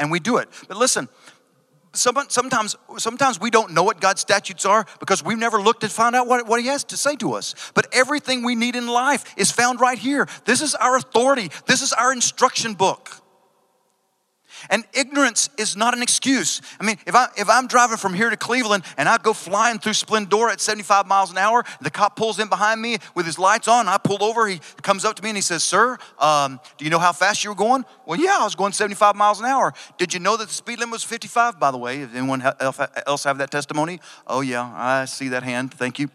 [0.00, 0.48] and we do it.
[0.66, 1.08] But listen,
[1.92, 6.16] sometimes, sometimes we don't know what God's statutes are because we've never looked to find
[6.16, 7.54] out what, what He has to say to us.
[7.74, 10.26] But everything we need in life is found right here.
[10.44, 13.23] This is our authority, this is our instruction book.
[14.70, 16.60] And ignorance is not an excuse.
[16.80, 19.78] I mean, if, I, if I'm driving from here to Cleveland and I go flying
[19.78, 23.38] through Splendora at 75 miles an hour, the cop pulls in behind me with his
[23.38, 26.60] lights on, I pull over, he comes up to me and he says, Sir, um,
[26.78, 27.84] do you know how fast you were going?
[28.06, 29.72] Well, yeah, I was going 75 miles an hour.
[29.98, 32.02] Did you know that the speed limit was 55, by the way?
[32.02, 34.00] If anyone else have that testimony?
[34.26, 35.72] Oh, yeah, I see that hand.
[35.74, 36.10] Thank you.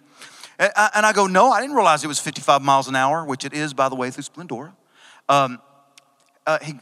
[0.59, 3.53] And I go, No, I didn't realize it was 55 miles an hour, which it
[3.53, 4.73] is, by the way, through Splendora.
[5.29, 5.61] Um,
[6.45, 6.73] uh, he,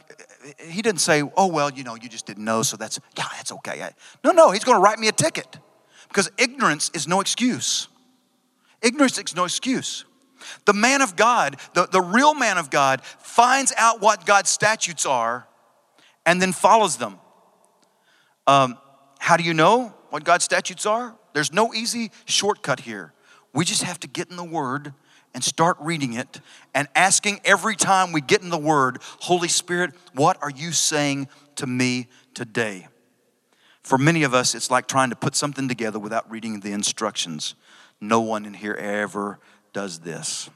[0.58, 3.52] he didn't say, oh, well, you know, you just didn't know, so that's, yeah, that's
[3.52, 3.90] okay.
[4.24, 5.58] No, no, he's going to write me a ticket
[6.08, 7.88] because ignorance is no excuse.
[8.82, 10.04] Ignorance is no excuse.
[10.64, 15.04] The man of God, the, the real man of God, finds out what God's statutes
[15.04, 15.46] are
[16.24, 17.18] and then follows them.
[18.46, 18.78] Um,
[19.18, 21.16] how do you know what God's statutes are?
[21.34, 23.12] There's no easy shortcut here.
[23.52, 24.94] We just have to get in the Word
[25.34, 26.40] and start reading it
[26.74, 31.28] and asking every time we get in the Word, Holy Spirit, what are you saying
[31.56, 32.88] to me today?
[33.82, 37.54] For many of us, it's like trying to put something together without reading the instructions.
[38.00, 39.38] No one in here ever
[39.72, 40.50] does this.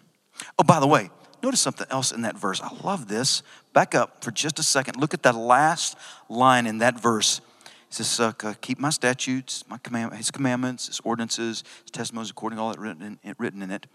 [0.59, 1.11] Oh, by the way,
[1.43, 2.61] notice something else in that verse.
[2.61, 3.43] I love this.
[3.73, 4.97] Back up for just a second.
[4.97, 5.97] Look at that last
[6.29, 7.41] line in that verse.
[7.89, 12.59] It says, uh, Keep my statutes, my command, his commandments, his ordinances, his testimonies, according
[12.59, 13.87] to all that written in, written in it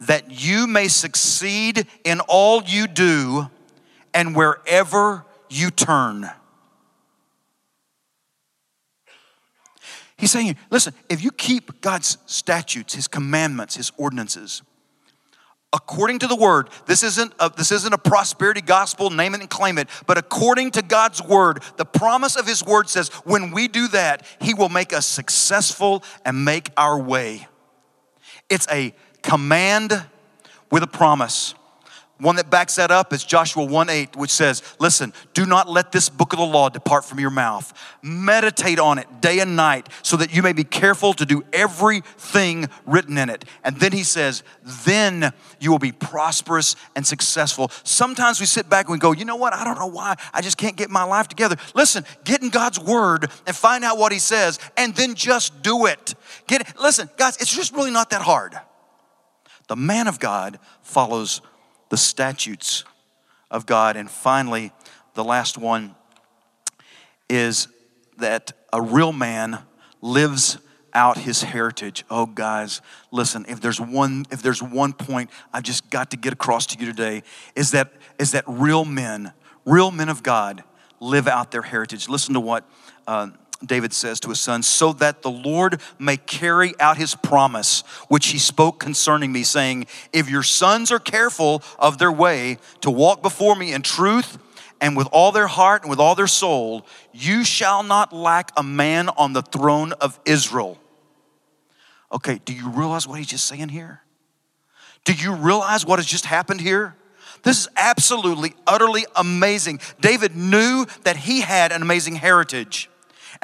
[0.00, 3.48] that you may succeed in all you do
[4.12, 6.30] and wherever you turn.
[10.16, 14.62] He's saying, listen, if you keep God's statutes, His commandments, His ordinances,
[15.72, 19.50] according to the word, this isn't a, this isn't a prosperity gospel, name it and
[19.50, 23.66] claim it, but according to God's word, the promise of His word says, when we
[23.66, 27.48] do that, He will make us successful and make our way.
[28.48, 30.04] It's a command
[30.70, 31.54] with a promise.
[32.18, 35.90] One that backs that up is Joshua 1 8, which says, Listen, do not let
[35.90, 37.72] this book of the law depart from your mouth.
[38.02, 42.68] Meditate on it day and night so that you may be careful to do everything
[42.86, 43.44] written in it.
[43.64, 44.44] And then he says,
[44.84, 47.72] Then you will be prosperous and successful.
[47.82, 49.52] Sometimes we sit back and we go, You know what?
[49.52, 50.14] I don't know why.
[50.32, 51.56] I just can't get my life together.
[51.74, 55.86] Listen, get in God's word and find out what he says and then just do
[55.86, 56.14] it.
[56.46, 56.80] Get.
[56.80, 58.54] Listen, guys, it's just really not that hard.
[59.68, 61.40] The man of God follows
[61.88, 62.84] the statutes
[63.50, 63.96] of God.
[63.96, 64.72] And finally,
[65.14, 65.94] the last one
[67.28, 67.68] is
[68.18, 69.60] that a real man
[70.00, 70.58] lives
[70.92, 72.04] out his heritage.
[72.08, 76.32] Oh guys, listen, if there's one if there's one point I've just got to get
[76.32, 77.24] across to you today
[77.56, 79.32] is that is that real men,
[79.64, 80.62] real men of God
[81.00, 82.08] live out their heritage.
[82.08, 82.68] Listen to what
[83.06, 83.28] uh,
[83.66, 88.28] David says to his son, so that the Lord may carry out his promise, which
[88.28, 93.22] he spoke concerning me, saying, If your sons are careful of their way to walk
[93.22, 94.38] before me in truth
[94.80, 98.62] and with all their heart and with all their soul, you shall not lack a
[98.62, 100.78] man on the throne of Israel.
[102.12, 104.02] Okay, do you realize what he's just saying here?
[105.04, 106.96] Do you realize what has just happened here?
[107.42, 109.80] This is absolutely, utterly amazing.
[110.00, 112.88] David knew that he had an amazing heritage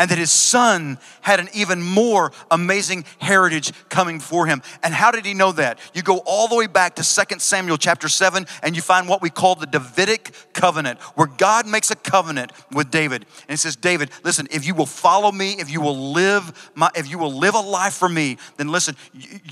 [0.01, 4.63] and that his son had an even more amazing heritage coming for him.
[4.83, 5.79] And how did he know that?
[5.93, 9.21] You go all the way back to 2 Samuel chapter 7 and you find what
[9.21, 13.27] we call the Davidic covenant, where God makes a covenant with David.
[13.43, 16.89] And he says, David, listen, if you will follow me, if you will live my
[16.97, 18.97] if you will live a life for me, then listen,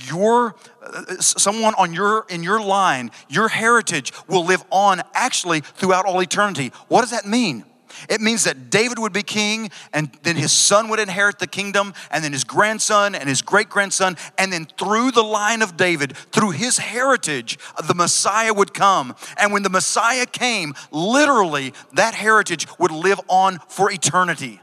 [0.07, 6.07] your uh, someone on your in your line, your heritage will live on actually throughout
[6.07, 6.73] all eternity.
[6.89, 7.67] What does that mean?
[8.09, 11.95] It means that David would be king, and then his son would inherit the kingdom,
[12.11, 16.16] and then his grandson and his great grandson, and then through the line of David,
[16.16, 19.14] through his heritage, the Messiah would come.
[19.36, 24.61] And when the Messiah came, literally, that heritage would live on for eternity.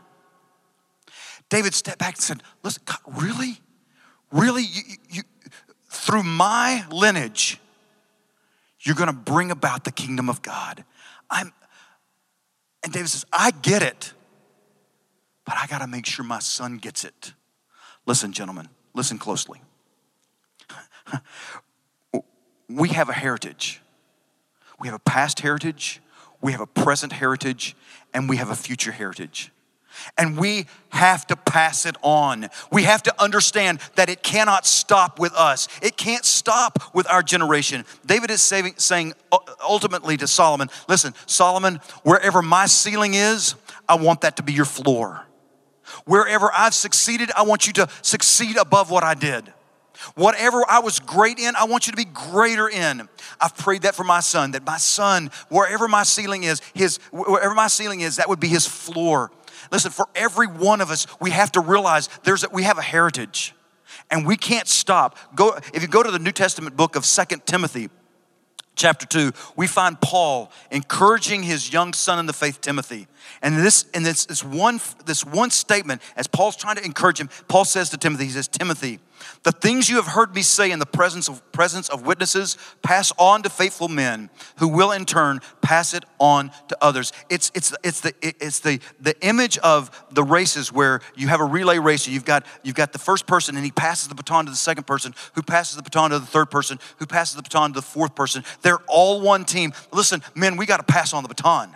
[1.49, 3.59] David stepped back and said, Listen, God, really?
[4.31, 4.63] Really?
[4.63, 5.21] You, you,
[5.89, 7.59] through my lineage,
[8.81, 10.83] you're going to bring about the kingdom of God.
[11.29, 11.53] I'm,
[12.85, 14.13] and David says, I get it,
[15.43, 17.33] but I got to make sure my son gets it.
[18.05, 19.59] Listen, gentlemen, listen closely.
[22.69, 23.81] we have a heritage.
[24.79, 25.99] We have a past heritage,
[26.41, 27.75] we have a present heritage,
[28.13, 29.51] and we have a future heritage.
[30.17, 32.49] And we have to pass it on.
[32.71, 35.67] We have to understand that it cannot stop with us.
[35.81, 37.85] It can't stop with our generation.
[38.05, 39.13] David is saying, saying
[39.61, 43.55] ultimately to Solomon listen, Solomon, wherever my ceiling is,
[43.87, 45.25] I want that to be your floor.
[46.05, 49.53] Wherever I've succeeded, I want you to succeed above what I did.
[50.15, 53.07] Whatever I was great in, I want you to be greater in.
[53.39, 57.53] I've prayed that for my son, that my son, wherever my ceiling is, his wherever
[57.53, 59.31] my ceiling is, that would be his floor.
[59.71, 62.83] Listen, for every one of us, we have to realize there's a, we have a
[62.83, 63.53] heritage.
[64.11, 65.17] And we can't stop.
[65.35, 67.89] Go if you go to the New Testament book of Second Timothy,
[68.75, 73.07] chapter 2, we find Paul encouraging his young son in the faith, Timothy.
[73.41, 77.29] And this, and this, this, one, this one statement, as Paul's trying to encourage him,
[77.47, 78.99] Paul says to Timothy, he says, Timothy,
[79.43, 83.11] the things you have heard me say in the presence of, presence of witnesses, pass
[83.17, 87.13] on to faithful men who will in turn pass it on to others.
[87.29, 91.45] It's, it's, it's, the, it's the, the image of the races where you have a
[91.45, 92.07] relay race.
[92.07, 94.85] You've got, you've got the first person and he passes the baton to the second
[94.85, 97.85] person, who passes the baton to the third person, who passes the baton to the
[97.85, 98.43] fourth person.
[98.61, 99.73] They're all one team.
[99.91, 101.75] Listen, men, we got to pass on the baton.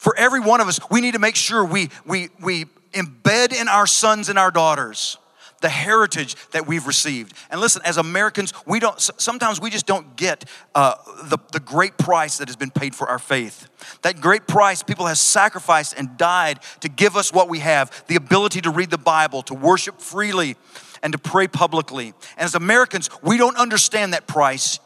[0.00, 3.68] For every one of us, we need to make sure we, we, we embed in
[3.68, 5.18] our sons and our daughters
[5.60, 7.34] the heritage that we've received.
[7.50, 10.94] And listen, as Americans, we don't, sometimes we just don't get uh,
[11.24, 13.68] the, the great price that has been paid for our faith.
[14.00, 18.16] That great price, people have sacrificed and died to give us what we have the
[18.16, 20.56] ability to read the Bible, to worship freely,
[21.02, 22.14] and to pray publicly.
[22.38, 24.80] And as Americans, we don't understand that price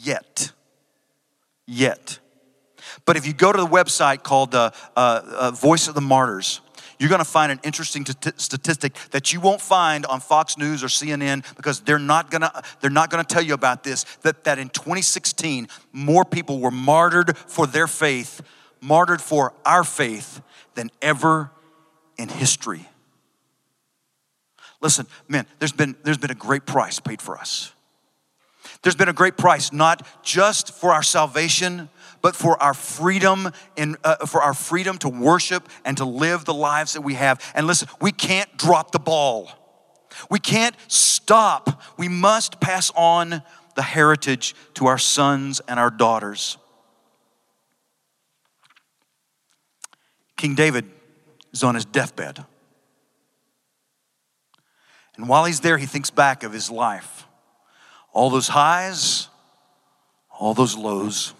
[0.00, 0.52] yet.
[1.66, 2.18] Yet.
[3.04, 6.60] But if you go to the website called uh, uh, Voice of the Martyrs,
[6.98, 10.84] you're going to find an interesting t- statistic that you won't find on Fox News
[10.84, 14.04] or CNN because they're not going to they're not going to tell you about this
[14.22, 18.40] that that in 2016 more people were martyred for their faith,
[18.80, 20.40] martyred for our faith
[20.74, 21.50] than ever
[22.18, 22.88] in history.
[24.80, 27.72] Listen, man, there's been there's been a great price paid for us.
[28.82, 31.88] There's been a great price not just for our salvation,
[32.22, 36.94] but for our freedom uh, for our freedom to worship and to live the lives
[36.94, 37.40] that we have.
[37.54, 39.50] And listen, we can't drop the ball.
[40.30, 41.82] We can't stop.
[41.98, 43.42] We must pass on
[43.74, 46.58] the heritage to our sons and our daughters.
[50.36, 50.84] King David
[51.52, 52.44] is on his deathbed.
[55.16, 57.26] And while he's there, he thinks back of his life
[58.12, 59.28] all those highs,
[60.30, 61.32] all those lows.